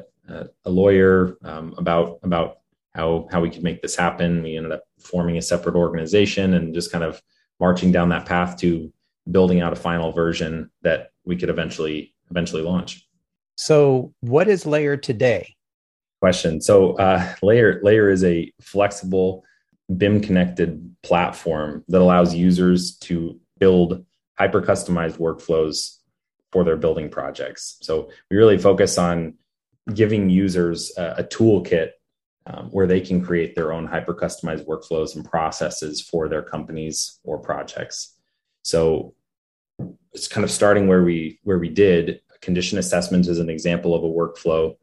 [0.65, 2.57] a lawyer um, about about
[2.93, 4.43] how how we could make this happen.
[4.43, 7.21] We ended up forming a separate organization and just kind of
[7.59, 8.91] marching down that path to
[9.31, 13.07] building out a final version that we could eventually eventually launch.
[13.55, 15.55] So, what is Layer today?
[16.25, 16.59] Question.
[16.59, 19.43] So, uh, Layer Layer is a flexible
[19.95, 24.03] BIM connected platform that allows users to build
[24.35, 25.97] hyper customized workflows
[26.51, 27.77] for their building projects.
[27.83, 29.35] So, we really focus on
[29.93, 31.91] giving users a, a toolkit
[32.47, 37.19] um, where they can create their own hyper customized workflows and processes for their companies
[37.23, 38.17] or projects.
[38.63, 39.13] So
[40.11, 42.21] it's kind of starting where we where we did.
[42.41, 44.75] Condition assessment is an example of a workflow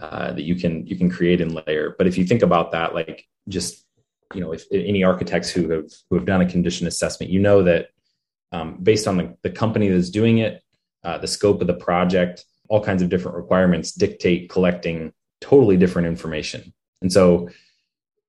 [0.00, 1.94] uh, that you can you can create in Layer.
[1.96, 3.84] But if you think about that, like just
[4.34, 7.62] you know, if any architects who have who have done a condition assessment, you know
[7.62, 7.88] that
[8.52, 10.62] um, based on the, the company that's doing it,
[11.04, 16.08] uh, the scope of the project, all kinds of different requirements dictate collecting totally different
[16.08, 16.72] information.
[17.02, 17.50] And so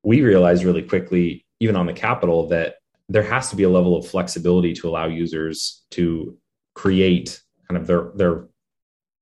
[0.03, 2.75] we realized really quickly, even on the Capitol, that
[3.09, 6.37] there has to be a level of flexibility to allow users to
[6.75, 8.47] create kind of their their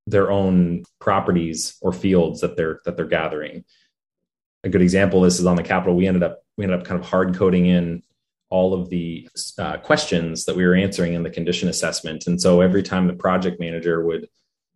[0.08, 3.64] their own properties or fields that they're that they're gathering.
[4.64, 5.96] A good example this is on the Capitol.
[5.96, 8.04] We ended up we ended up kind of hard coding in
[8.50, 12.28] all of the uh, questions that we were answering in the condition assessment.
[12.28, 14.30] And so every time the project manager would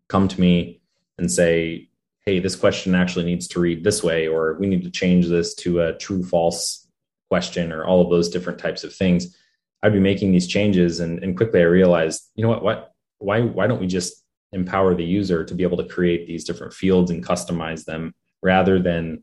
[0.08, 0.82] come to me
[1.18, 1.90] and say,
[2.26, 5.54] hey, this question actually needs to read this way, or we need to change this
[5.56, 6.88] to a true false
[7.30, 9.36] question, or all of those different types of things.
[9.82, 13.42] I'd be making these changes, and, and quickly I realized, you know what, what, why,
[13.42, 17.12] why don't we just empower the user to be able to create these different fields
[17.12, 19.22] and customize them rather than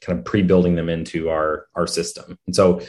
[0.00, 2.38] kind of pre-building them into our our system.
[2.46, 2.80] And so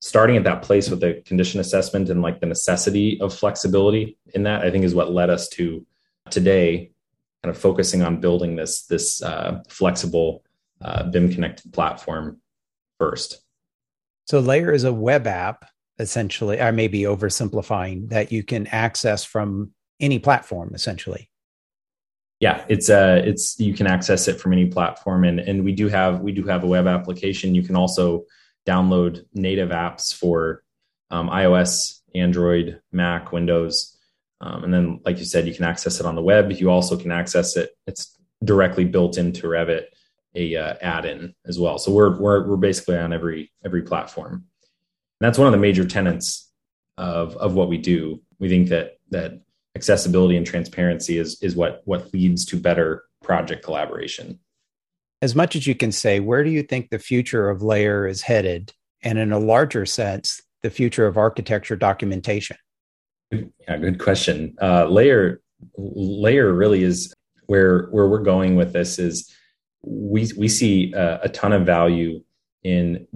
[0.00, 4.44] starting at that place with the condition assessment and like the necessity of flexibility in
[4.44, 5.86] that, I think is what led us to
[6.30, 6.90] today
[7.42, 10.44] kind of focusing on building this this uh, flexible
[10.82, 12.40] uh, BIM connected platform
[12.98, 13.42] first.
[14.26, 15.64] So Layer is a web app,
[15.98, 16.60] essentially.
[16.60, 21.30] I may be oversimplifying that you can access from any platform, essentially.
[22.40, 25.88] Yeah, it's uh it's you can access it from any platform, and and we do
[25.88, 27.54] have we do have a web application.
[27.54, 28.24] You can also
[28.66, 30.62] download native apps for
[31.10, 33.96] um, iOS, Android, Mac, Windows.
[34.40, 36.50] Um, and then, like you said, you can access it on the web.
[36.52, 37.70] You also can access it.
[37.86, 39.86] It's directly built into Revit,
[40.34, 41.78] a uh, add-in as well.
[41.78, 44.32] So we're we're we're basically on every every platform.
[44.32, 46.50] And that's one of the major tenets
[46.96, 48.22] of of what we do.
[48.38, 49.42] We think that that
[49.76, 54.38] accessibility and transparency is is what what leads to better project collaboration.
[55.22, 58.22] As much as you can say, where do you think the future of layer is
[58.22, 58.72] headed?
[59.02, 62.56] And in a larger sense, the future of architecture documentation?
[63.30, 64.56] Yeah, good question.
[64.60, 65.40] Uh, layer
[65.76, 67.14] layer really is
[67.46, 69.32] where where we're going with this is
[69.82, 72.22] we we see a, a ton of value
[72.62, 73.06] in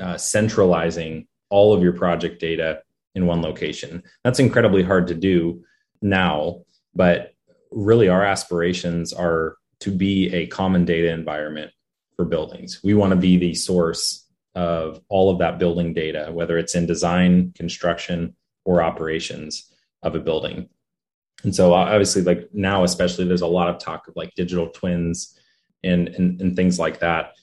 [0.00, 2.82] uh, centralizing all of your project data
[3.14, 4.02] in one location.
[4.22, 5.64] That's incredibly hard to do
[6.02, 7.34] now, but
[7.70, 11.70] really our aspirations are to be a common data environment
[12.16, 12.80] for buildings.
[12.82, 16.86] We want to be the source of all of that building data, whether it's in
[16.86, 19.72] design, construction, or operations
[20.02, 20.68] of a building.
[21.42, 24.68] And so uh, obviously like now especially there's a lot of talk of like digital
[24.68, 25.38] twins
[25.82, 27.34] and and, and things like that.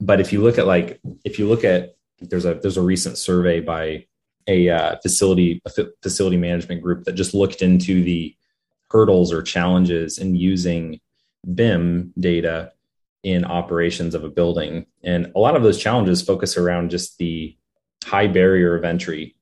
[0.00, 3.18] But if you look at like if you look at there's a there's a recent
[3.18, 4.06] survey by
[4.46, 5.70] a uh, facility a
[6.02, 8.36] facility management group that just looked into the
[8.90, 11.00] hurdles or challenges in using
[11.54, 12.72] BIM data
[13.22, 14.86] in operations of a building.
[15.02, 17.56] And a lot of those challenges focus around just the
[18.04, 19.34] high barrier of entry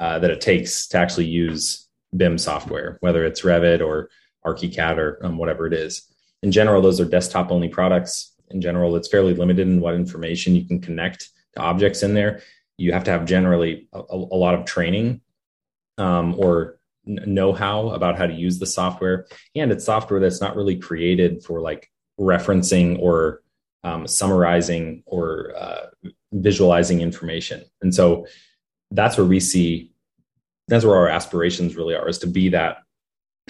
[0.00, 4.10] uh, that it takes to actually use BIM software, whether it's Revit or
[4.44, 6.02] ArchiCAD or um, whatever it is.
[6.42, 8.34] In general, those are desktop only products.
[8.50, 12.42] In general, it's fairly limited in what information you can connect to objects in there.
[12.78, 15.20] You have to have generally a, a lot of training
[15.98, 19.26] um, or know how about how to use the software.
[19.54, 23.42] And it's software that's not really created for like referencing or
[23.84, 25.86] um, summarizing or uh,
[26.32, 27.64] visualizing information.
[27.82, 28.26] And so
[28.90, 29.92] that's where we see
[30.68, 32.78] that's where our aspirations really are is to be that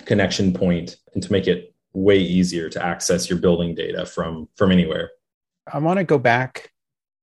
[0.07, 4.71] connection point and to make it way easier to access your building data from from
[4.71, 5.11] anywhere
[5.73, 6.71] i want to go back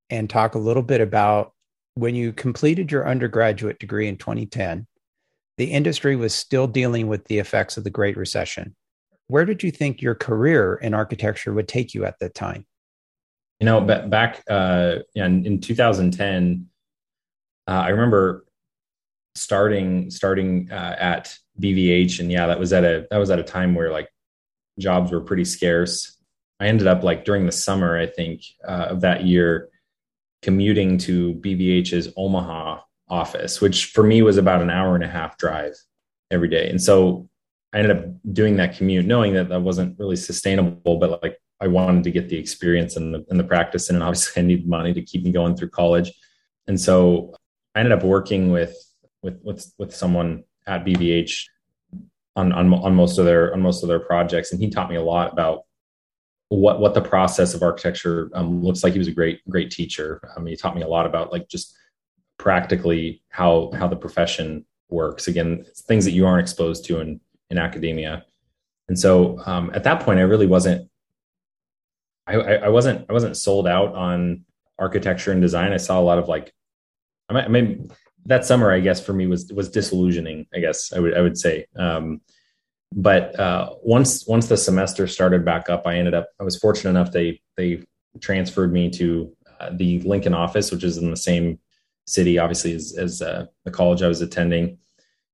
[0.09, 1.53] and talk a little bit about
[1.95, 4.87] when you completed your undergraduate degree in 2010
[5.57, 8.75] the industry was still dealing with the effects of the great recession
[9.27, 12.65] where did you think your career in architecture would take you at that time
[13.59, 16.67] you know back uh, in, in 2010
[17.67, 18.45] uh, I remember
[19.35, 23.43] starting starting uh, at BVH, and yeah, that was at a that was at a
[23.43, 24.09] time where like
[24.79, 26.17] jobs were pretty scarce.
[26.59, 29.69] I ended up like during the summer, I think, uh, of that year,
[30.45, 32.79] commuting to BVH's Omaha
[33.09, 35.73] office, which for me was about an hour and a half drive
[36.29, 36.69] every day.
[36.69, 37.27] And so
[37.73, 41.65] I ended up doing that commute, knowing that that wasn't really sustainable, but like I
[41.65, 44.93] wanted to get the experience and the, and the practice and obviously I needed money
[44.93, 46.13] to keep me going through college.
[46.67, 47.33] And so
[47.73, 48.75] I ended up working with
[49.23, 51.45] with with with someone at BVH
[52.35, 54.95] on, on on most of their on most of their projects, and he taught me
[54.95, 55.63] a lot about
[56.49, 58.93] what what the process of architecture um, looks like.
[58.93, 60.21] He was a great great teacher.
[60.35, 61.75] Um, he taught me a lot about like just
[62.37, 65.27] practically how how the profession works.
[65.27, 67.19] Again, things that you aren't exposed to in
[67.49, 68.25] in academia.
[68.87, 70.89] And so um, at that point, I really wasn't.
[72.27, 74.45] I, I wasn't I wasn't sold out on
[74.79, 75.73] architecture and design.
[75.73, 76.53] I saw a lot of like,
[77.29, 77.91] I mean,
[78.25, 80.47] that summer, I guess for me was was disillusioning.
[80.53, 81.65] I guess I would I would say.
[81.75, 82.21] Um,
[82.93, 86.91] but uh, once once the semester started back up, I ended up I was fortunate
[86.91, 87.83] enough they they
[88.21, 91.59] transferred me to uh, the Lincoln office, which is in the same
[92.07, 94.77] city, obviously as, as uh, the college I was attending,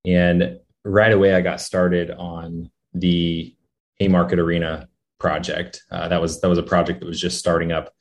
[0.06, 3.56] and right away I got started on the
[4.00, 4.88] Haymarket Arena
[5.20, 5.84] project.
[5.92, 7.94] Uh, that was that was a project that was just starting up.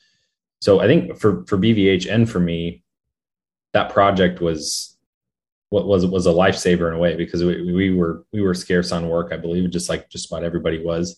[0.60, 2.82] So I think for for BVH and for me,
[3.72, 4.96] that project was
[5.70, 8.92] what was was a lifesaver in a way because we, we were we were scarce
[8.92, 11.16] on work, I believe, just like just about everybody was.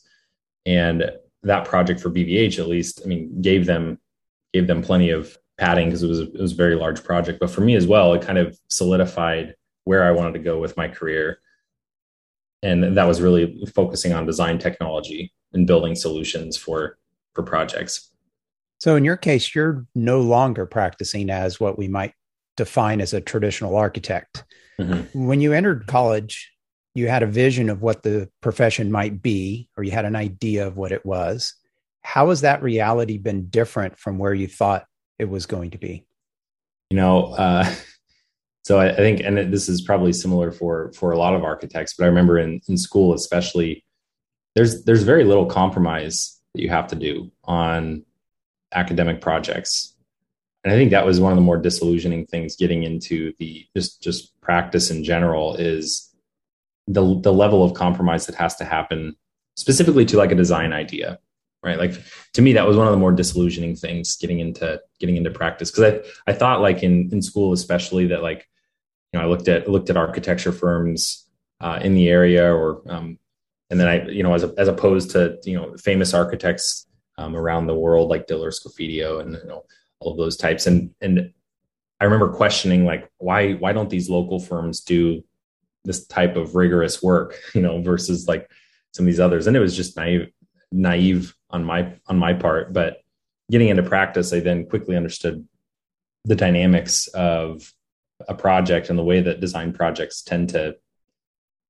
[0.65, 1.11] And
[1.43, 3.99] that project for BVH, at least, I mean, gave them
[4.53, 7.41] gave them plenty of padding because it was it was a very large project.
[7.41, 10.77] But for me as well, it kind of solidified where I wanted to go with
[10.77, 11.39] my career.
[12.63, 16.99] And that was really focusing on design technology and building solutions for
[17.35, 18.11] for projects.
[18.79, 22.15] So in your case, you're no longer practicing as what we might
[22.63, 24.45] define as a traditional architect.
[24.81, 25.27] Mm-hmm.
[25.27, 26.53] When you entered college,
[26.95, 30.65] you had a vision of what the profession might be, or you had an idea
[30.65, 31.55] of what it was.
[32.03, 34.87] How has that reality been different from where you thought
[35.19, 36.05] it was going to be?
[36.91, 37.69] You know, uh,
[38.63, 41.95] so I, I, think, and this is probably similar for for a lot of architects,
[41.99, 43.85] but I remember in in school, especially,
[44.55, 48.05] there's there's very little compromise that you have to do on
[48.73, 49.92] academic projects
[50.65, 54.03] and I think that was one of the more disillusioning things getting into the just
[54.03, 56.15] just practice in general is
[56.87, 59.17] the the level of compromise that has to happen
[59.57, 61.19] specifically to like a design idea
[61.63, 61.79] right?
[61.79, 61.95] Like
[62.33, 65.71] to me that was one of the more disillusioning things getting into getting into practice.
[65.71, 68.49] Because i i thought like in in school especially that like
[69.13, 71.27] you know i looked at looked at architecture firms
[71.61, 73.19] uh, in the area or um,
[73.71, 76.87] and then i you know as, a, as opposed to you know famous architects
[77.19, 79.65] um, around the world like diller scofidio and you know
[80.03, 80.67] all of those types.
[80.67, 81.33] And and
[82.01, 85.23] I remember questioning like why why don't these local firms do
[85.85, 88.51] this type of rigorous work, you know, versus like
[88.93, 89.47] some of these others.
[89.47, 90.29] And it was just naive
[90.71, 92.73] naive on my on my part.
[92.73, 92.99] But
[93.51, 95.47] getting into practice, I then quickly understood
[96.25, 97.73] the dynamics of
[98.29, 100.77] a project and the way that design projects tend to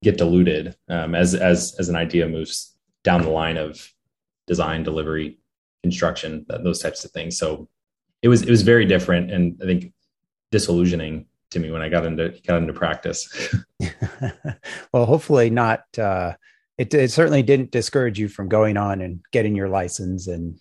[0.03, 3.93] get diluted um, as as as an idea moves down the line of
[4.47, 5.39] design, delivery,
[5.83, 7.39] construction, those types of things.
[7.39, 7.68] So
[8.23, 9.93] it was it was very different and I think
[10.51, 13.55] disillusioning to me when I got into got into practice.
[14.93, 15.85] well, hopefully not.
[15.99, 16.35] Uh,
[16.79, 20.59] it, it certainly didn't discourage you from going on and getting your license and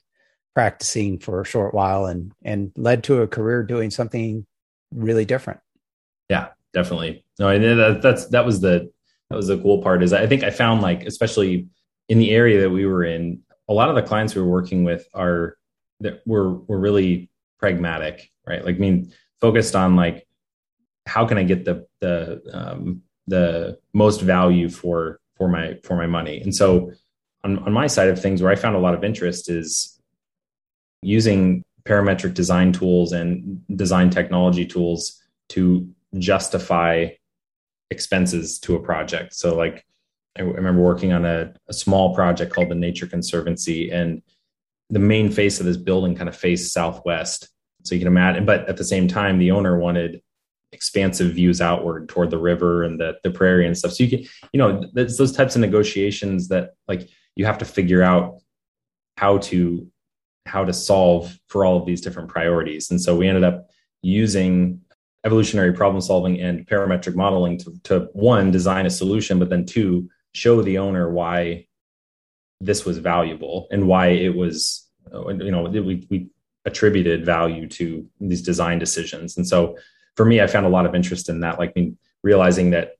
[0.53, 4.45] practicing for a short while and and led to a career doing something
[4.93, 5.59] really different.
[6.30, 7.26] Yeah, definitely.
[7.39, 8.91] No, and that, that's that was the
[9.30, 11.68] that was the cool part is I think I found like especially
[12.09, 14.84] in the area that we were in, a lot of the clients we were working
[14.84, 15.57] with are
[16.01, 17.30] that were were really
[17.62, 18.66] pragmatic, right?
[18.66, 20.28] Like, I mean, focused on like
[21.05, 26.07] how can I get the the um, the most value for for my for my
[26.07, 26.41] money.
[26.41, 26.91] And so,
[27.43, 29.99] on on my side of things, where I found a lot of interest is
[31.01, 35.88] using parametric design tools and design technology tools to
[36.20, 37.07] justify
[37.89, 39.34] expenses to a project.
[39.34, 39.86] So, like,
[40.38, 44.22] I remember working on a, a small project called the Nature Conservancy, and
[44.89, 47.49] the main face of this building kind of faced southwest.
[47.84, 50.21] So you can imagine, but at the same time, the owner wanted
[50.71, 53.93] expansive views outward toward the river and the, the prairie and stuff.
[53.93, 57.65] So you can, you know, there's those types of negotiations that like you have to
[57.65, 58.38] figure out
[59.17, 59.88] how to
[60.47, 62.89] how to solve for all of these different priorities.
[62.89, 63.67] And so we ended up
[64.01, 64.82] using
[65.23, 70.09] evolutionary problem solving and parametric modeling to, to one design a solution, but then two
[70.34, 71.67] show the owner why
[72.59, 76.29] this was valuable and why it was you know we, we
[76.66, 79.76] attributed value to these design decisions and so
[80.16, 82.95] for me i found a lot of interest in that like I mean, realizing that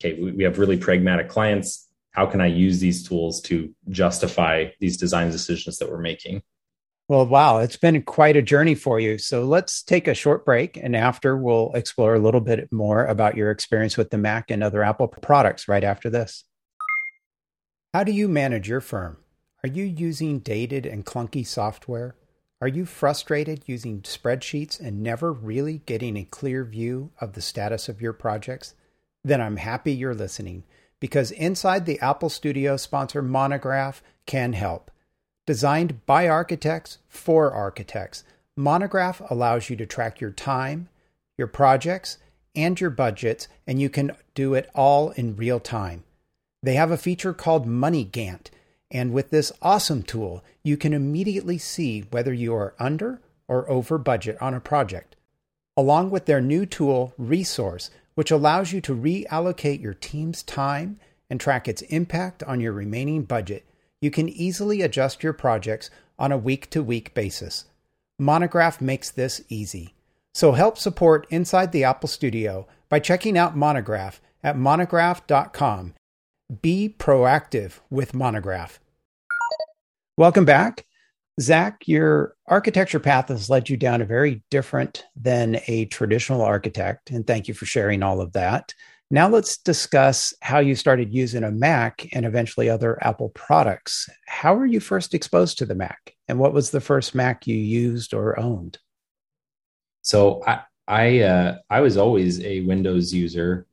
[0.00, 1.88] okay, we, we have really pragmatic clients.
[2.10, 6.42] How can I use these tools to justify these design decisions that we're making?
[7.08, 9.18] Well, wow, it's been quite a journey for you.
[9.18, 10.78] So let's take a short break.
[10.78, 14.62] And after, we'll explore a little bit more about your experience with the Mac and
[14.62, 16.44] other Apple products right after this.
[17.92, 19.18] How do you manage your firm?
[19.62, 22.16] Are you using dated and clunky software?
[22.64, 27.90] Are you frustrated using spreadsheets and never really getting a clear view of the status
[27.90, 28.72] of your projects?
[29.22, 30.64] Then I'm happy you're listening
[30.98, 34.90] because inside the Apple Studio sponsor Monograph can help.
[35.44, 38.24] Designed by architects for architects,
[38.56, 40.88] Monograph allows you to track your time,
[41.36, 42.16] your projects,
[42.56, 46.02] and your budgets, and you can do it all in real time.
[46.62, 48.46] They have a feature called Money Gantt,
[48.94, 53.98] and with this awesome tool, you can immediately see whether you are under or over
[53.98, 55.16] budget on a project.
[55.76, 61.38] Along with their new tool, Resource, which allows you to reallocate your team's time and
[61.38, 63.66] track its impact on your remaining budget
[64.04, 65.88] you can easily adjust your projects
[66.18, 67.64] on a week to week basis.
[68.18, 69.94] Monograph makes this easy.
[70.34, 75.94] So help support Inside the Apple Studio by checking out Monograph at monograph.com.
[76.60, 78.78] Be proactive with Monograph.
[80.16, 80.86] Welcome back.
[81.40, 87.10] Zach, your architecture path has led you down a very different than a traditional architect.
[87.10, 88.72] And thank you for sharing all of that.
[89.10, 94.08] Now let's discuss how you started using a Mac and eventually other Apple products.
[94.28, 97.56] How were you first exposed to the Mac, and what was the first Mac you
[97.56, 98.78] used or owned?
[100.02, 103.66] So I I uh, I was always a Windows user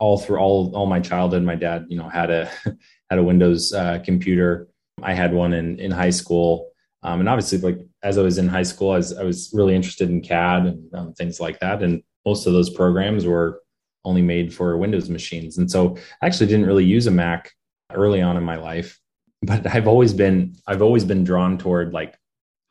[0.00, 1.44] all through all all my childhood.
[1.44, 2.50] My dad, you know, had a
[3.10, 4.68] had a Windows uh, computer.
[5.02, 6.70] I had one in in high school,
[7.02, 9.74] um, and obviously, like as I was in high school, I was I was really
[9.74, 11.82] interested in CAD and um, things like that.
[11.82, 13.62] And most of those programs were
[14.04, 15.58] only made for Windows machines.
[15.58, 17.52] And so I actually didn't really use a Mac
[17.92, 18.98] early on in my life,
[19.42, 22.16] but I've always been I've always been drawn toward like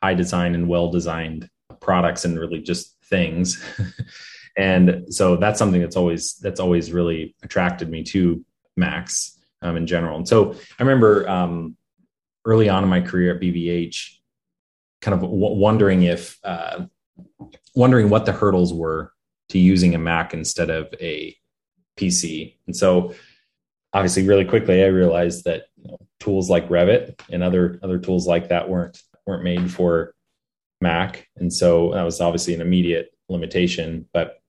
[0.02, 1.50] high design and well designed
[1.82, 3.64] products and really just things.
[4.58, 8.44] and so that's something that's always that's always really attracted me to
[8.78, 10.18] Macs um, in general.
[10.18, 11.76] And so I remember um,
[12.46, 14.16] early on in my career at BVH,
[15.02, 16.86] kind of w- wondering if uh,
[17.76, 19.14] wondering what the hurdles were
[19.50, 21.36] to using a Mac instead of a
[21.98, 22.56] PC.
[22.66, 23.14] And so
[23.94, 28.28] obviously really quickly I realized that you know, tools like Revit and other other tools
[28.28, 30.14] like that weren't weren't made for
[30.82, 31.28] Mac.
[31.38, 34.42] And so that was obviously an immediate limitation, but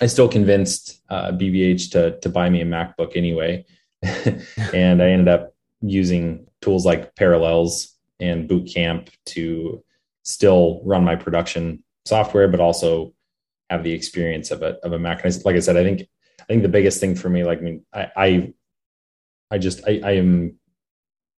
[0.00, 3.64] I still convinced uh, BVH to to buy me a MacBook anyway.
[4.02, 9.82] and I ended up using tools like Parallels and Bootcamp to
[10.22, 13.12] still run my production software, but also
[13.68, 15.24] have the experience of a of a Mac.
[15.24, 16.08] And like I said, I think
[16.40, 18.52] I think the biggest thing for me, like I mean, I I,
[19.50, 20.58] I just I, I am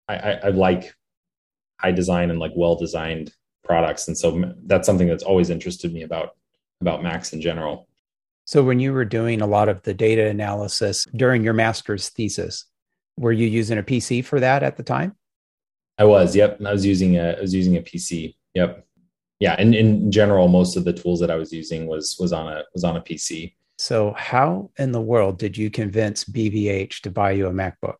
[0.08, 0.94] I, I like
[1.80, 3.32] high design and like well designed
[3.64, 6.30] products, and so that's something that's always interested me about
[6.80, 7.88] about Macs in general.
[8.44, 12.64] So when you were doing a lot of the data analysis during your master's thesis,
[13.16, 15.16] were you using a PC for that at the time?
[15.98, 16.34] I was.
[16.34, 18.34] Yep, I was using a I was using a PC.
[18.54, 18.86] Yep
[19.42, 22.46] yeah, and in general, most of the tools that I was using was was on
[22.46, 23.54] a was on a PC.
[23.76, 27.96] So, how in the world did you convince BVH to buy you a MacBook?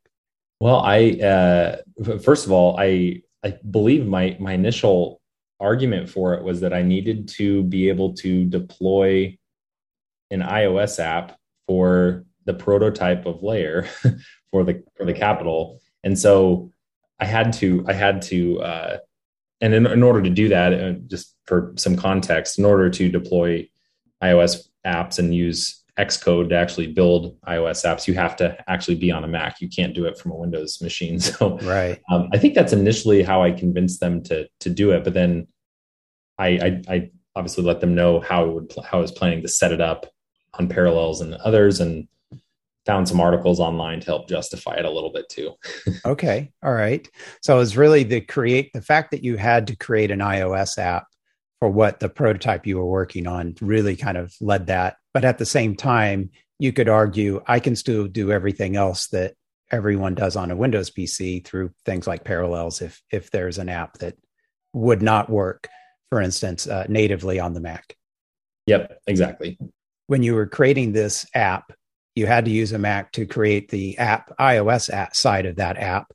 [0.61, 1.77] Well, I uh,
[2.21, 5.21] first of all, I I believe my my initial
[5.59, 9.37] argument for it was that I needed to be able to deploy
[10.31, 11.37] an iOS app
[11.67, 13.87] for the prototype of layer
[14.51, 16.71] for the for the Capitol, and so
[17.19, 18.99] I had to I had to uh,
[19.63, 23.09] and in, in, order to do that, uh, just for some context, in order to
[23.09, 23.69] deploy
[24.23, 29.13] iOS apps and use Xcode to actually build iOS apps, you have to actually be
[29.13, 29.61] on a Mac.
[29.61, 31.21] You can't do it from a Windows machine.
[31.21, 32.01] So, right.
[32.11, 35.05] Um, I think that's initially how I convinced them to to do it.
[35.05, 35.47] But then,
[36.39, 39.49] I, I, I obviously let them know how I would how I was planning to
[39.49, 40.07] set it up
[40.59, 42.09] on Parallels and others, and
[42.85, 45.53] found some articles online to help justify it a little bit too.
[46.05, 46.51] okay.
[46.63, 47.09] All right.
[47.41, 50.79] So it was really the create the fact that you had to create an iOS
[50.79, 51.07] app
[51.61, 54.97] for what the prototype you were working on really kind of led that.
[55.15, 59.35] But at the same time, you could argue I can still do everything else that
[59.71, 63.99] everyone does on a Windows PC through things like Parallels if if there's an app
[63.99, 64.17] that
[64.73, 65.69] would not work,
[66.11, 67.97] for instance, uh, natively on the Mac.
[68.67, 69.59] Yep, exactly.
[70.07, 71.73] When you were creating this app,
[72.15, 75.79] you had to use a Mac to create the app, iOS app side of that
[75.79, 76.13] app.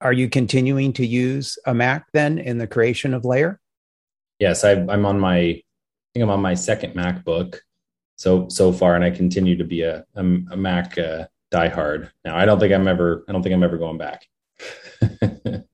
[0.00, 3.60] Are you continuing to use a Mac then in the creation of Layer?
[4.38, 5.62] Yes, I, am on my, I
[6.14, 7.58] think I'm on my second MacBook,
[8.16, 12.10] so so far, and I continue to be a a, a Mac uh, diehard.
[12.24, 14.26] Now, I don't think I'm ever I don't think I'm ever going back.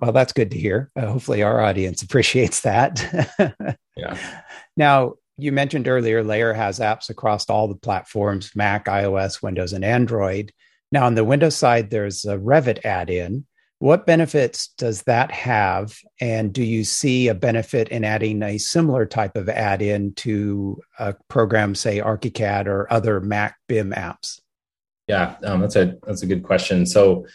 [0.00, 0.90] well, that's good to hear.
[0.96, 3.78] Uh, hopefully, our audience appreciates that.
[3.96, 4.42] yeah.
[4.76, 9.84] Now, you mentioned earlier, Layer has apps across all the platforms Mac, iOS, Windows, and
[9.84, 10.52] Android.
[10.92, 13.46] Now, on the Windows side, there's a Revit add in.
[13.80, 15.98] What benefits does that have?
[16.20, 20.80] And do you see a benefit in adding a similar type of add in to
[20.98, 24.40] a program, say ArchiCAD or other Mac BIM apps?
[25.08, 26.86] Yeah, um, that's a that's a good question.
[26.86, 27.26] So,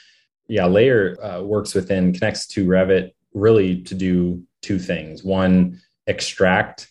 [0.48, 5.24] yeah, Layer uh, works within connects to Revit really to do two things.
[5.24, 6.90] One, extract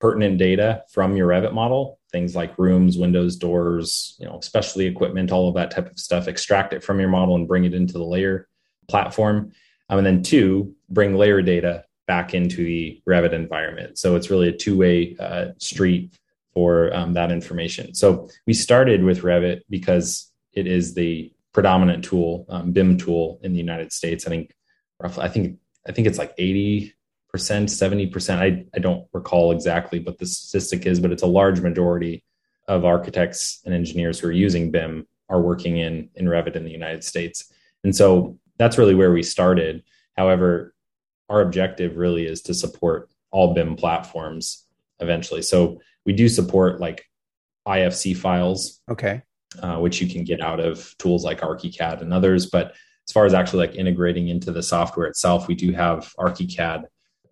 [0.00, 5.32] pertinent data from your Revit model, things like rooms, windows, doors, you know, specialty equipment,
[5.32, 7.94] all of that type of stuff, extract it from your model and bring it into
[7.94, 8.48] the layer
[8.88, 9.52] platform.
[9.90, 13.98] Um, and then two, bring layer data back into the Revit environment.
[13.98, 16.12] So it's really a two-way uh, street
[16.54, 17.94] for um, that information.
[17.94, 23.52] So we started with Revit because it is the predominant tool, um, BIM tool in
[23.52, 24.26] the United States.
[24.26, 24.54] I think
[25.00, 26.94] roughly, I think I think it's like 80
[27.28, 28.38] percent, 70%.
[28.38, 32.24] I, I don't recall exactly what the statistic is, but it's a large majority
[32.66, 36.70] of architects and engineers who are using BIM are working in, in Revit in the
[36.70, 37.52] United States.
[37.84, 39.82] And so that's really where we started.
[40.16, 40.74] However,
[41.28, 44.66] our objective really is to support all BIM platforms
[45.00, 45.42] eventually.
[45.42, 47.04] So we do support like
[47.66, 48.80] IFC files.
[48.90, 49.22] Okay.
[49.62, 52.46] Uh, which you can get out of tools like ArchiCAD and others.
[52.46, 52.74] But
[53.08, 56.84] as far as actually like integrating into the software itself, we do have ArchiCAD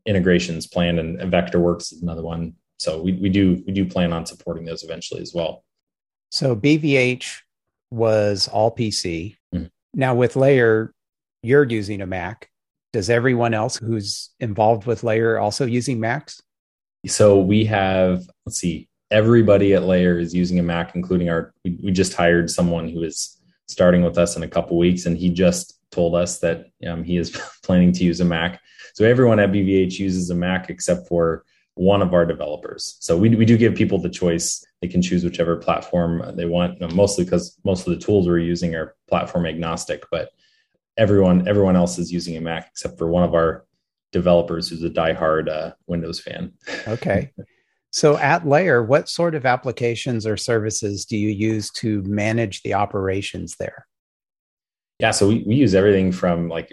[0.06, 2.54] integrations planned, and, and Vectorworks is another one.
[2.78, 5.64] So we, we do we do plan on supporting those eventually as well.
[6.30, 7.40] So BVH
[7.90, 9.36] was all PC.
[9.54, 9.66] Mm-hmm.
[9.94, 10.92] Now with Layer,
[11.42, 12.50] you're using a Mac.
[12.92, 16.42] Does everyone else who's involved with Layer also using Macs?
[17.06, 21.52] So we have let's see, everybody at Layer is using a Mac, including our.
[21.64, 25.16] We, we just hired someone who is starting with us in a couple weeks, and
[25.16, 27.30] he just told us that um, he is
[27.62, 28.60] planning to use a Mac.
[28.96, 31.44] So everyone at BVH uses a Mac except for
[31.74, 32.96] one of our developers.
[33.00, 34.66] So we, we do give people the choice.
[34.80, 38.74] They can choose whichever platform they want, mostly because most of the tools we're using
[38.74, 40.30] are platform agnostic, but
[40.96, 43.66] everyone everyone else is using a Mac except for one of our
[44.12, 46.54] developers who's a diehard uh, Windows fan.
[46.88, 47.32] Okay.
[47.90, 52.72] So at Layer, what sort of applications or services do you use to manage the
[52.72, 53.86] operations there?
[54.98, 56.72] Yeah, so we, we use everything from like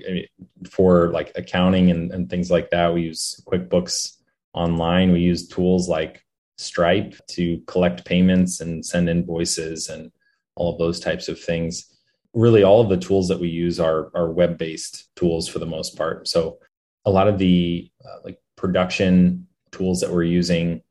[0.69, 2.93] for like accounting and, and things like that.
[2.93, 4.17] We use QuickBooks
[4.53, 5.11] online.
[5.11, 6.23] We use tools like
[6.57, 10.11] Stripe to collect payments and send invoices and
[10.55, 11.85] all of those types of things.
[12.33, 15.65] Really, all of the tools that we use are are web based tools for the
[15.65, 16.27] most part.
[16.27, 16.59] So
[17.05, 20.81] a lot of the uh, like production tools that we're using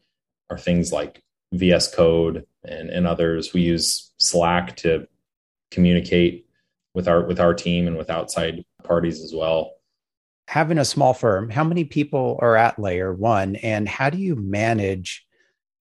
[0.51, 1.23] are things like
[1.53, 3.55] VS Code and, and others.
[3.55, 5.07] We use Slack to
[5.71, 6.42] communicate
[6.95, 9.73] with our with our team and with outside parties as well.
[10.49, 14.37] Having a small firm how many people are at layer one and how do you
[14.37, 15.25] manage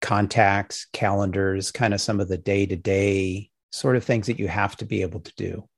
[0.00, 4.84] contacts calendars kind of some of the day-to-day sort of things that you have to
[4.84, 5.68] be able to do?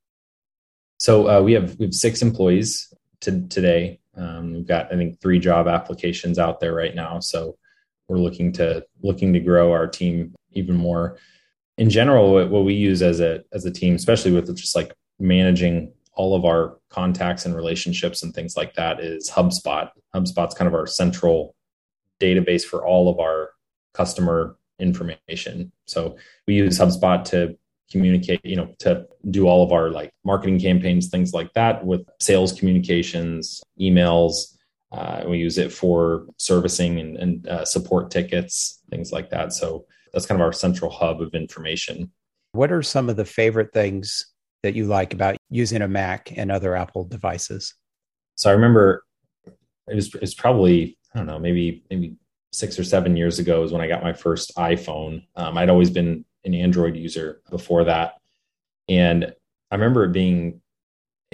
[0.99, 3.99] So uh, we have we have six employees to, today.
[4.15, 7.19] Um, we've got i think three job applications out there right now.
[7.19, 7.57] So
[8.07, 11.17] we're looking to looking to grow our team even more.
[11.77, 14.93] In general what, what we use as a as a team especially with just like
[15.19, 19.89] managing all of our contacts and relationships and things like that is HubSpot.
[20.15, 21.55] HubSpot's kind of our central
[22.19, 23.51] database for all of our
[23.93, 25.71] customer information.
[25.85, 27.57] So we use HubSpot to
[27.91, 32.05] communicate, you know, to do all of our like marketing campaigns, things like that with
[32.19, 34.55] sales communications, emails.
[34.91, 39.53] Uh, we use it for servicing and, and uh, support tickets, things like that.
[39.53, 42.11] So that's kind of our central hub of information.
[42.53, 44.33] What are some of the favorite things
[44.67, 47.73] that you like about using a Mac and other Apple devices?
[48.35, 49.05] So I remember
[49.87, 52.17] it was probably I don't know maybe maybe
[52.51, 55.25] six or seven years ago is when I got my first iPhone.
[55.37, 58.15] Um, I'd always been an Android user before that,
[58.89, 59.33] and
[59.71, 60.61] I remember it being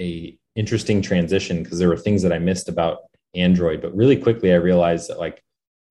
[0.00, 2.98] a interesting transition because there were things that I missed about
[3.34, 5.42] Android, but really quickly I realized that like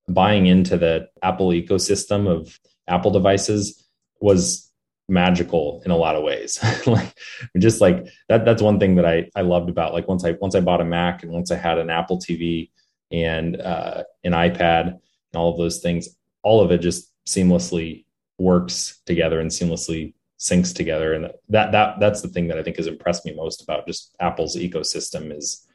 [0.08, 3.86] buying into the Apple ecosystem of Apple devices
[4.22, 4.72] was
[5.10, 6.60] magical in a lot of ways.
[6.88, 7.14] Like
[7.58, 10.56] just like that that's one thing that i i loved about like once i once
[10.56, 12.70] i bought a mac and once i had an apple tv
[13.12, 16.10] and uh, an ipad and all of those things
[16.43, 18.06] all of it just seamlessly
[18.38, 21.14] works together and seamlessly syncs together.
[21.14, 24.16] And that that that's the thing that i think has impressed me most about just
[24.20, 25.66] apple's ecosystem is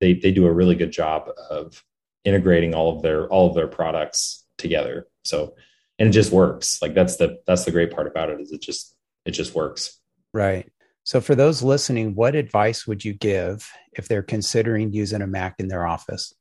[0.00, 1.84] they they do a really good job of
[2.24, 5.06] integrating all of their all of their products together.
[5.24, 5.54] So
[5.98, 6.80] and it just works.
[6.80, 8.94] Like that's the that's the great part about it is it just
[9.24, 9.98] it just works.
[10.32, 10.70] Right.
[11.04, 15.54] So for those listening, what advice would you give if they're considering using a Mac
[15.58, 16.34] in their office?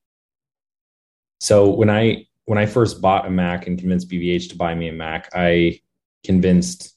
[1.40, 4.90] So when I when I first bought a Mac and convinced BVH to buy me
[4.90, 5.80] a Mac, I
[6.24, 6.96] convinced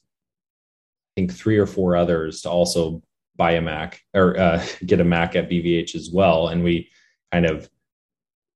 [1.13, 3.01] I think three or four others to also
[3.35, 6.89] buy a Mac or uh, get a Mac at BVH as well, and we
[7.31, 7.69] kind of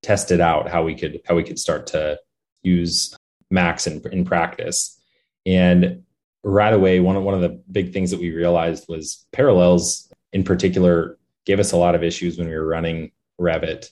[0.03, 2.20] tested out how we could how we could start to
[2.64, 3.16] use
[3.52, 5.00] Macs in in practice.
[5.46, 6.04] And
[6.43, 10.43] right away, one of one of the big things that we realized was parallels in
[10.43, 13.89] particular gave us a lot of issues when we were running Revit.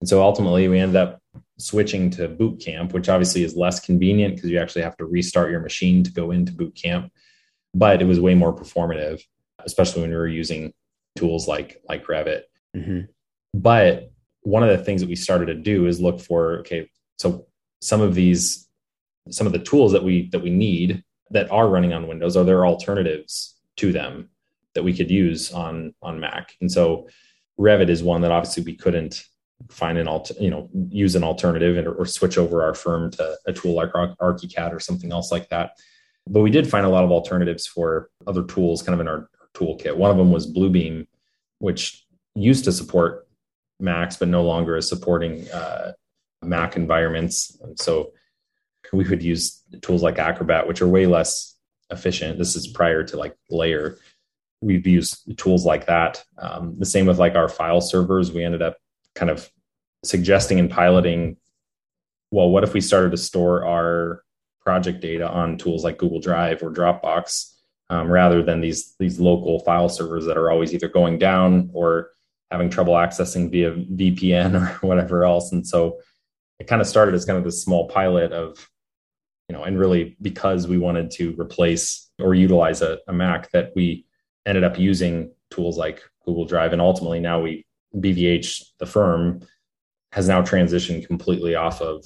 [0.00, 1.20] And so ultimately we ended up
[1.58, 5.50] switching to boot camp, which obviously is less convenient because you actually have to restart
[5.50, 7.12] your machine to go into boot camp.
[7.74, 9.22] But it was way more performative,
[9.60, 10.72] especially when we were using
[11.16, 12.42] tools like like Revit.
[12.76, 13.02] Mm-hmm.
[13.54, 14.10] But
[14.42, 17.46] one of the things that we started to do is look for okay, so
[17.80, 18.68] some of these
[19.30, 22.44] some of the tools that we that we need that are running on Windows are
[22.44, 24.28] there alternatives to them
[24.74, 26.56] that we could use on on Mac.
[26.60, 27.08] And so
[27.58, 29.24] Revit is one that obviously we couldn't
[29.70, 33.36] find an alt, you know, use an alternative and, or switch over our firm to
[33.46, 35.78] a tool like ArchiCAD or something else like that.
[36.26, 39.28] But we did find a lot of alternatives for other tools kind of in our
[39.54, 39.96] toolkit.
[39.96, 41.06] One of them was Bluebeam,
[41.58, 42.04] which
[42.34, 43.28] used to support
[43.80, 45.92] Macs, but no longer is supporting uh,
[46.42, 47.58] Mac environments.
[47.62, 48.12] And so
[48.92, 51.56] we would use tools like Acrobat, which are way less
[51.90, 52.38] efficient.
[52.38, 53.98] This is prior to like Layer.
[54.60, 56.22] We've used tools like that.
[56.38, 58.32] Um, the same with like our file servers.
[58.32, 58.76] We ended up
[59.14, 59.50] kind of
[60.04, 61.36] suggesting and piloting
[62.32, 64.24] well, what if we started to store our
[64.62, 67.52] project data on tools like Google Drive or Dropbox
[67.90, 72.10] um, rather than these these local file servers that are always either going down or
[72.50, 75.52] having trouble accessing via VPN or whatever else.
[75.52, 75.98] And so
[76.58, 78.70] it kind of started as kind of this small pilot of,
[79.52, 83.70] you know, and really because we wanted to replace or utilize a, a Mac that
[83.76, 84.06] we
[84.46, 86.72] ended up using tools like Google Drive.
[86.72, 89.46] And ultimately now we BVH, the firm,
[90.12, 92.02] has now transitioned completely off of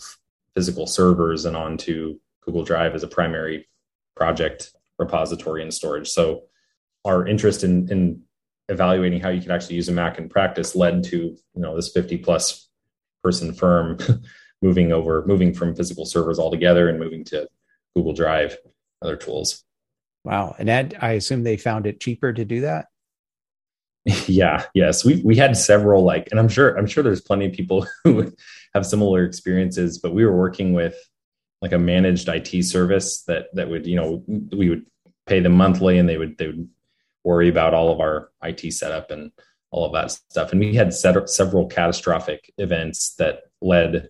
[0.57, 3.69] physical servers and onto Google Drive as a primary
[4.17, 6.09] project repository and storage.
[6.09, 6.47] So
[7.05, 8.23] our interest in, in
[8.69, 11.93] evaluating how you can actually use a Mac in practice led to you know this
[11.93, 12.69] 50 plus
[13.23, 13.99] person firm
[14.63, 17.49] moving over moving from physical servers altogether and moving to
[17.95, 18.57] Google Drive
[19.03, 19.65] other tools.
[20.25, 20.57] Wow.
[20.59, 22.87] And Ed, I assume they found it cheaper to do that?
[24.29, 27.53] yeah yes we we had several like and i'm sure i'm sure there's plenty of
[27.53, 28.33] people who
[28.73, 30.97] have similar experiences but we were working with
[31.61, 34.87] like a managed it service that that would you know we would
[35.27, 36.69] pay them monthly and they would they would
[37.25, 39.33] worry about all of our it setup and
[39.73, 44.09] all of that stuff and we had set, several catastrophic events that led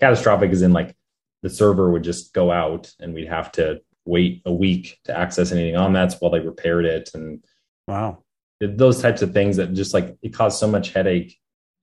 [0.00, 0.94] catastrophic is in like
[1.42, 5.52] the server would just go out and we'd have to wait a week to access
[5.52, 7.44] anything on that while they repaired it and
[7.88, 8.22] wow
[8.60, 11.38] those types of things that just like it caused so much headache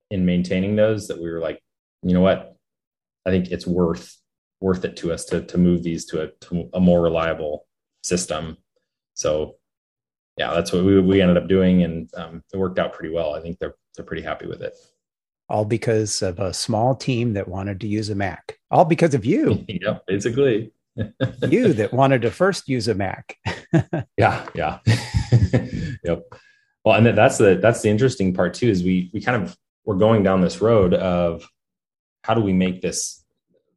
[0.10, 1.62] in maintaining those that we were like,
[2.02, 2.56] you know what,
[3.26, 4.18] I think it's worth
[4.60, 7.68] worth it to us to to move these to a to a more reliable
[8.04, 8.58] system.
[9.14, 9.56] So
[10.38, 13.36] yeah, that's what we we ended up doing, and um, it worked out pretty well.
[13.36, 14.74] I think they're they're pretty happy with it.
[15.50, 18.58] All because of a small team that wanted to use a Mac.
[18.72, 19.66] All because of you.
[19.68, 20.72] yeah, basically.
[21.50, 23.38] you that wanted to first use a Mac.
[24.18, 24.80] yeah, yeah.
[26.04, 26.24] yep.
[26.86, 28.70] Well, and that's the that's the interesting part too.
[28.70, 31.48] Is we we kind of we're going down this road of
[32.24, 33.24] how do we make this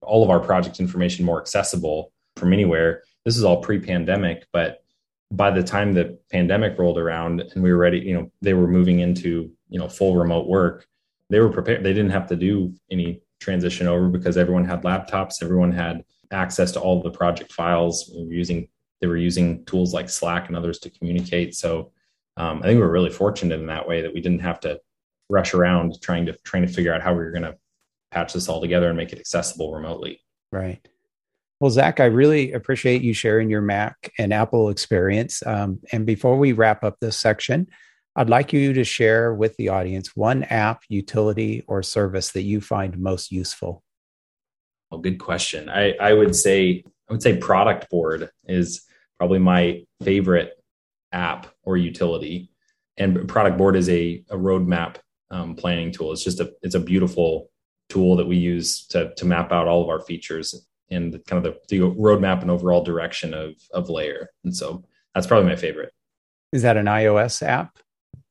[0.02, 3.02] all of our project information more accessible from anywhere.
[3.24, 4.84] This is all pre-pandemic, but
[5.32, 8.68] by the time the pandemic rolled around and we were ready, you know, they were
[8.68, 10.86] moving into you know full remote work.
[11.30, 11.84] They were prepared.
[11.84, 15.42] They didn't have to do any transition over because everyone had laptops.
[15.42, 18.10] Everyone had access to all the project files.
[18.14, 18.68] We were using
[19.00, 21.54] they were using tools like Slack and others to communicate.
[21.54, 21.92] So
[22.38, 24.80] um, I think we are really fortunate in that way that we didn't have to
[25.28, 27.56] rush around trying to trying to figure out how we were going to
[28.10, 30.20] patch this all together and make it accessible remotely.
[30.52, 30.86] Right.
[31.60, 35.44] Well, Zach, I really appreciate you sharing your Mac and Apple experience.
[35.44, 37.66] Um, and before we wrap up this section,
[38.18, 42.62] I'd like you to share with the audience one app, utility, or service that you
[42.62, 43.82] find most useful.
[44.90, 45.68] Well, good question.
[45.68, 48.86] I, I would say I would say Product Board is
[49.18, 50.52] probably my favorite
[51.12, 52.50] app or utility.
[52.96, 54.96] And product board is a, a roadmap
[55.30, 56.12] um, planning tool.
[56.12, 57.50] It's just a it's a beautiful
[57.88, 61.54] tool that we use to to map out all of our features and kind of
[61.68, 64.30] the, the roadmap and overall direction of of layer.
[64.44, 65.92] And so that's probably my favorite.
[66.52, 67.78] Is that an iOS app?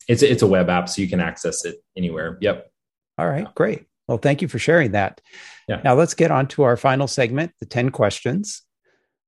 [0.07, 2.37] It's a, it's a web app, so you can access it anywhere.
[2.41, 2.71] Yep.
[3.17, 3.85] All right, great.
[4.07, 5.21] Well, thank you for sharing that.
[5.67, 5.81] Yeah.
[5.83, 8.61] Now let's get on to our final segment, the 10 questions.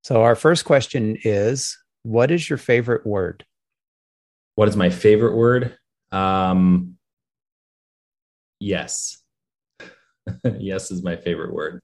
[0.03, 3.45] So, our first question is What is your favorite word?
[4.55, 5.78] What is my favorite word?
[6.11, 6.97] Um,
[8.59, 9.21] yes.
[10.59, 11.82] yes is my favorite word.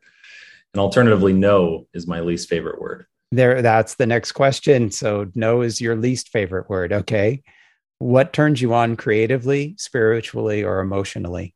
[0.74, 3.06] And alternatively, no is my least favorite word.
[3.32, 4.92] There, that's the next question.
[4.92, 6.94] So, no is your least favorite word.
[6.94, 7.42] Okay.
[8.00, 11.56] What turns you on creatively, spiritually, or emotionally?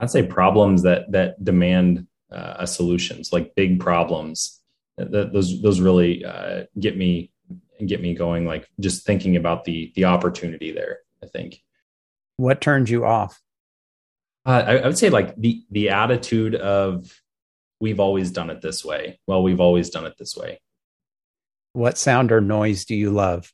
[0.00, 4.60] I'd say problems that that demand uh, a solutions, like big problems.
[4.98, 7.30] That, those those really uh, get me
[7.84, 8.46] get me going.
[8.46, 10.98] Like just thinking about the the opportunity there.
[11.22, 11.62] I think.
[12.36, 13.40] What turns you off?
[14.44, 17.10] Uh, I, I would say like the the attitude of
[17.80, 19.18] we've always done it this way.
[19.26, 20.60] Well, we've always done it this way.
[21.72, 23.52] What sound or noise do you love?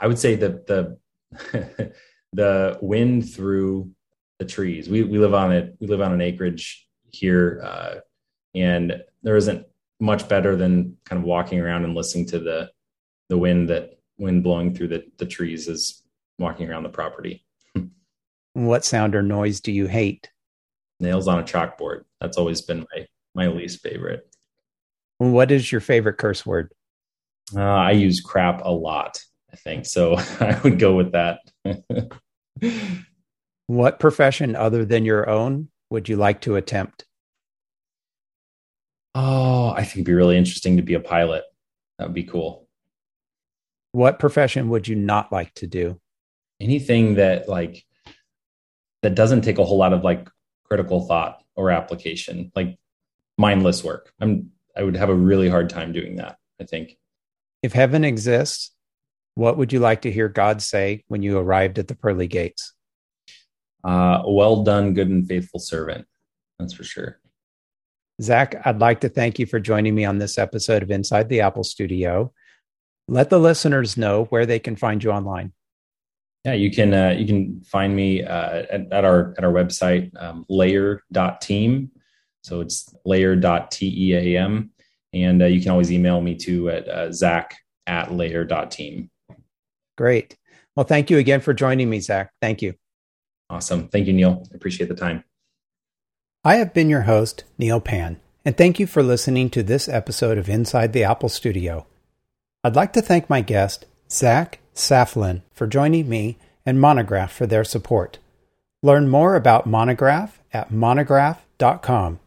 [0.00, 0.98] I would say that the
[2.32, 3.90] the wind through
[4.38, 4.88] the trees.
[4.88, 5.76] We we live on it.
[5.80, 7.94] We live on an acreage here, uh,
[8.54, 9.66] and there isn't
[9.98, 12.70] much better than kind of walking around and listening to the
[13.28, 16.02] the wind that wind blowing through the the trees is
[16.38, 17.44] walking around the property.
[18.52, 20.30] what sound or noise do you hate?
[21.00, 22.04] Nails on a chalkboard.
[22.20, 24.28] That's always been my my least favorite.
[25.18, 26.72] What is your favorite curse word?
[27.54, 29.22] Uh, I use crap a lot.
[29.52, 30.16] I think so.
[30.40, 31.40] I would go with that.
[33.66, 37.04] What profession other than your own would you like to attempt?
[39.14, 41.42] Oh, I think it'd be really interesting to be a pilot.
[41.98, 42.68] That would be cool.
[43.92, 45.98] What profession would you not like to do?
[46.60, 47.84] Anything that like
[49.02, 50.28] that doesn't take a whole lot of like
[50.64, 52.78] critical thought or application, like
[53.36, 54.12] mindless work.
[54.20, 56.96] I'm I would have a really hard time doing that, I think.
[57.62, 58.70] If heaven exists,
[59.36, 62.72] what would you like to hear God say when you arrived at the pearly gates?
[63.84, 66.06] Uh, well done, good and faithful servant.
[66.58, 67.20] That's for sure.
[68.20, 71.42] Zach, I'd like to thank you for joining me on this episode of Inside the
[71.42, 72.32] Apple Studio.
[73.08, 75.52] Let the listeners know where they can find you online.
[76.46, 80.10] Yeah, you can uh, you can find me uh, at, at, our at our website
[80.18, 81.90] um, layer.team.
[82.42, 84.70] So it's layer.team.
[85.12, 89.10] And uh, you can always email me too at uh, zach at layer.team.
[89.96, 90.36] Great.
[90.74, 92.30] Well, thank you again for joining me, Zach.
[92.40, 92.74] Thank you.
[93.48, 93.88] Awesome.
[93.88, 94.42] Thank you, Neil.
[94.52, 95.24] I appreciate the time.
[96.44, 100.38] I have been your host, Neil Pann, and thank you for listening to this episode
[100.38, 101.86] of Inside the Apple Studio.
[102.62, 107.64] I'd like to thank my guest, Zach Soflin, for joining me and Monograph for their
[107.64, 108.18] support.
[108.82, 112.20] Learn more about Monograph at monograph.com.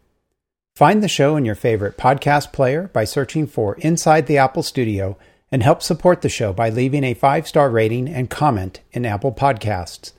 [0.76, 5.16] Find the show in your favorite podcast player by searching for Inside the Apple Studio
[5.52, 9.32] and help support the show by leaving a five star rating and comment in Apple
[9.32, 10.12] Podcasts.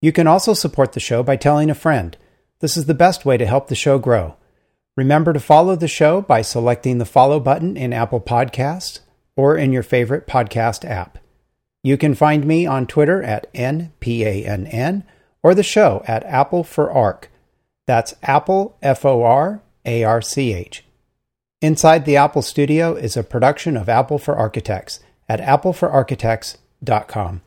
[0.00, 2.16] You can also support the show by telling a friend.
[2.60, 4.36] This is the best way to help the show grow.
[4.96, 9.00] Remember to follow the show by selecting the follow button in Apple Podcasts
[9.36, 11.18] or in your favorite podcast app.
[11.82, 15.04] You can find me on Twitter at NPANN
[15.42, 17.30] or the show at Apple for Arc.
[17.86, 20.84] That's Apple F O R A R C H.
[21.60, 27.42] Inside the Apple Studio is a production of Apple for Architects at appleforarchitects.com.